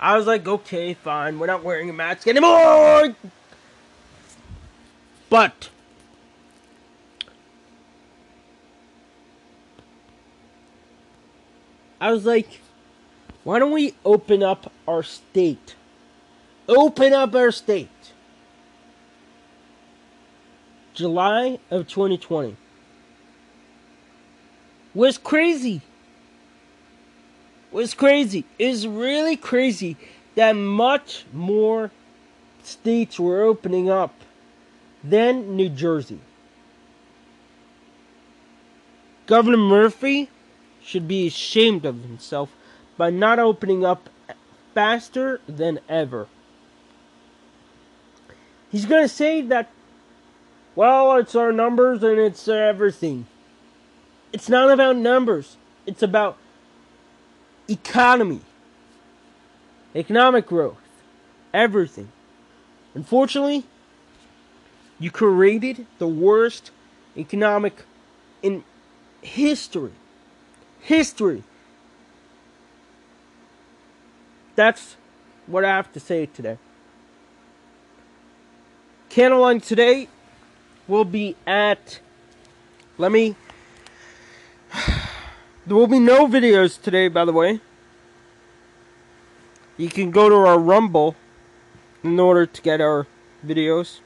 I 0.00 0.16
was 0.16 0.26
like, 0.26 0.46
okay, 0.46 0.94
fine. 0.94 1.38
We're 1.38 1.46
not 1.46 1.62
wearing 1.62 1.88
a 1.88 1.92
mask 1.92 2.26
anymore. 2.26 3.14
But 5.30 5.70
I 12.00 12.10
was 12.10 12.24
like, 12.26 12.60
why 13.44 13.58
don't 13.58 13.72
we 13.72 13.94
open 14.04 14.42
up 14.42 14.72
our 14.86 15.02
state? 15.02 15.74
Open 16.68 17.12
up 17.12 17.34
our 17.34 17.52
state. 17.52 17.88
July 20.96 21.58
of 21.70 21.86
2020 21.86 22.56
was 24.94 25.18
crazy. 25.18 25.82
Was 27.70 27.92
crazy. 27.92 28.46
It's 28.58 28.86
really 28.86 29.36
crazy 29.36 29.98
that 30.36 30.52
much 30.52 31.26
more 31.34 31.90
states 32.62 33.20
were 33.20 33.42
opening 33.42 33.90
up 33.90 34.14
than 35.04 35.54
New 35.54 35.68
Jersey. 35.68 36.18
Governor 39.26 39.58
Murphy 39.58 40.30
should 40.82 41.06
be 41.06 41.26
ashamed 41.26 41.84
of 41.84 42.02
himself 42.02 42.56
by 42.96 43.10
not 43.10 43.38
opening 43.38 43.84
up 43.84 44.08
faster 44.72 45.42
than 45.46 45.78
ever. 45.90 46.26
He's 48.70 48.86
going 48.86 49.02
to 49.02 49.08
say 49.08 49.42
that, 49.42 49.70
well, 50.76 51.16
it's 51.16 51.34
our 51.34 51.50
numbers 51.50 52.02
and 52.02 52.18
it's 52.18 52.46
everything. 52.46 53.26
It's 54.32 54.48
not 54.48 54.70
about 54.70 54.96
numbers, 54.96 55.56
it's 55.86 56.02
about 56.02 56.36
economy, 57.68 58.42
economic 59.94 60.46
growth, 60.46 60.76
everything. 61.54 62.12
Unfortunately, 62.94 63.64
you 64.98 65.10
created 65.10 65.86
the 65.98 66.06
worst 66.06 66.70
economic 67.16 67.84
in 68.42 68.62
history. 69.22 69.92
History. 70.80 71.42
That's 74.54 74.96
what 75.46 75.64
I 75.64 75.68
have 75.68 75.92
to 75.92 76.00
say 76.00 76.26
today. 76.26 76.58
Candlelight 79.08 79.62
today 79.62 80.08
will 80.88 81.04
be 81.04 81.36
at. 81.46 82.00
Let 82.98 83.12
me. 83.12 83.36
There 85.66 85.76
will 85.76 85.88
be 85.88 85.98
no 85.98 86.28
videos 86.28 86.80
today, 86.80 87.08
by 87.08 87.24
the 87.24 87.32
way. 87.32 87.58
You 89.76 89.88
can 89.88 90.12
go 90.12 90.28
to 90.28 90.36
our 90.36 90.60
Rumble 90.60 91.16
in 92.04 92.20
order 92.20 92.46
to 92.46 92.62
get 92.62 92.80
our 92.80 93.08
videos. 93.44 93.98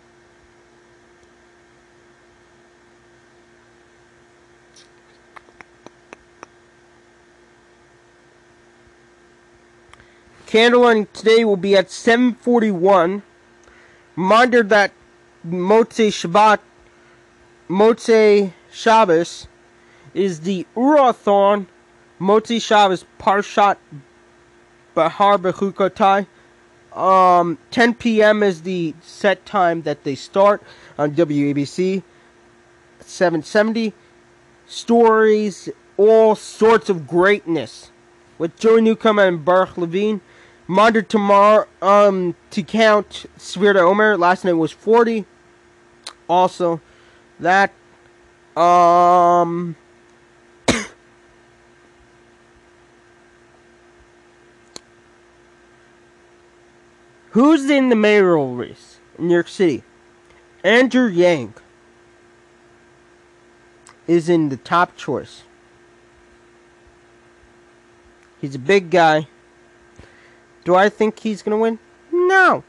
Candlelight 10.46 11.14
today 11.14 11.44
will 11.44 11.56
be 11.56 11.76
at 11.76 11.92
741. 11.92 13.22
Reminder 14.16 14.62
that 14.64 14.90
Motzei 15.46 16.08
Shabbat, 16.08 16.58
Motzei 17.70 18.52
Shabbos, 18.72 19.46
is 20.12 20.40
the 20.40 20.66
Urathon 20.74 21.68
Motzei 22.20 22.60
Shabbos 22.60 23.04
Parshat 23.20 23.76
Bahar 24.92 25.38
Bechukotai. 25.38 26.26
Um, 26.92 27.58
10 27.70 27.94
p.m. 27.94 28.42
is 28.42 28.62
the 28.62 28.92
set 29.00 29.46
time 29.46 29.82
that 29.82 30.02
they 30.02 30.16
start 30.16 30.64
on 30.98 31.12
WABC 31.12 32.02
770. 32.98 33.92
Stories, 34.66 35.68
all 35.96 36.34
sorts 36.34 36.90
of 36.90 37.06
greatness 37.06 37.92
with 38.36 38.58
Joey 38.58 38.80
Newcomb 38.80 39.20
and 39.20 39.44
Baruch 39.44 39.78
Levine. 39.78 40.20
Reminder 40.66 41.02
tomorrow 41.02 41.68
um, 41.80 42.34
to 42.50 42.64
count 42.64 43.26
Sefirat 43.38 43.76
Omer. 43.76 44.16
Last 44.16 44.44
night 44.44 44.54
was 44.54 44.72
40. 44.72 45.24
Also, 46.28 46.80
that 47.40 47.72
um 48.56 49.76
Who's 57.30 57.68
in 57.70 57.88
the 57.88 57.96
mayoral 57.96 58.54
race 58.54 58.98
in 59.18 59.28
New 59.28 59.34
York 59.34 59.48
City? 59.48 59.82
Andrew 60.62 61.06
Yang 61.06 61.54
is 64.06 64.28
in 64.28 64.48
the 64.48 64.56
top 64.56 64.96
choice. 64.96 65.44
He's 68.40 68.54
a 68.54 68.58
big 68.58 68.90
guy. 68.90 69.28
Do 70.64 70.74
I 70.74 70.88
think 70.88 71.20
he's 71.20 71.42
going 71.42 71.56
to 71.56 71.62
win? 71.62 71.78
No. 72.10 72.64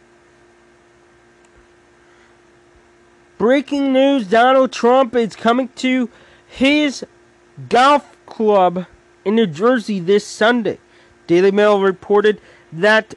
Breaking 3.41 3.91
news 3.91 4.27
Donald 4.27 4.71
Trump 4.71 5.15
is 5.15 5.35
coming 5.35 5.69
to 5.77 6.11
his 6.45 7.03
golf 7.69 8.15
club 8.27 8.85
in 9.25 9.33
New 9.33 9.47
Jersey 9.47 9.99
this 9.99 10.27
Sunday. 10.27 10.77
Daily 11.25 11.49
Mail 11.49 11.81
reported 11.81 12.39
that 12.71 13.15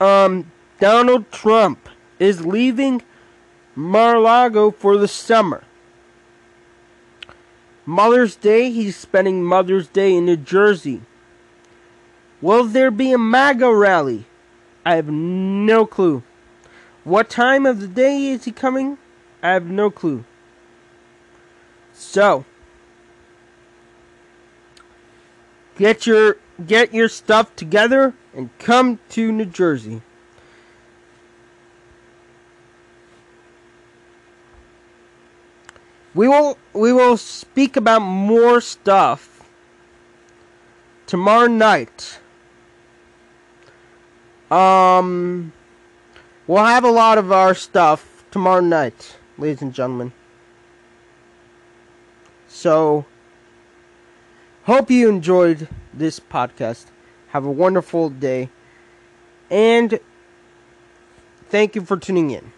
um, 0.00 0.50
Donald 0.80 1.30
Trump 1.32 1.86
is 2.18 2.46
leaving 2.46 3.02
Mar-a-Lago 3.74 4.70
for 4.70 4.96
the 4.96 5.06
summer. 5.06 5.62
Mother's 7.84 8.36
Day, 8.36 8.70
he's 8.70 8.96
spending 8.96 9.44
Mother's 9.44 9.88
Day 9.88 10.14
in 10.14 10.24
New 10.24 10.38
Jersey. 10.38 11.02
Will 12.40 12.64
there 12.64 12.90
be 12.90 13.12
a 13.12 13.18
MAGA 13.18 13.70
rally? 13.70 14.24
I 14.86 14.94
have 14.94 15.10
no 15.10 15.84
clue. 15.84 16.22
What 17.04 17.28
time 17.28 17.66
of 17.66 17.80
the 17.80 17.86
day 17.86 18.28
is 18.28 18.44
he 18.44 18.52
coming? 18.52 18.96
I 19.42 19.50
have 19.50 19.66
no 19.66 19.90
clue. 19.90 20.24
So, 21.92 22.46
get 25.76 26.06
your 26.06 26.38
get 26.66 26.94
your 26.94 27.10
stuff 27.10 27.54
together 27.56 28.14
and 28.34 28.48
come 28.58 29.00
to 29.10 29.30
New 29.30 29.44
Jersey. 29.44 30.00
We 36.14 36.26
will 36.26 36.56
we 36.72 36.90
will 36.92 37.18
speak 37.18 37.76
about 37.76 38.00
more 38.00 38.62
stuff 38.62 39.46
tomorrow 41.06 41.48
night. 41.48 42.18
Um 44.50 45.52
we'll 46.46 46.64
have 46.64 46.84
a 46.84 46.90
lot 46.90 47.18
of 47.18 47.30
our 47.30 47.54
stuff 47.54 48.24
tomorrow 48.30 48.60
night, 48.60 49.16
ladies 49.38 49.62
and 49.62 49.74
gentlemen. 49.74 50.12
So 52.48 53.04
hope 54.64 54.90
you 54.90 55.08
enjoyed 55.08 55.68
this 55.92 56.20
podcast. 56.20 56.86
Have 57.28 57.44
a 57.44 57.50
wonderful 57.50 58.10
day. 58.10 58.48
And 59.50 59.98
thank 61.48 61.74
you 61.74 61.82
for 61.82 61.96
tuning 61.96 62.30
in. 62.30 62.53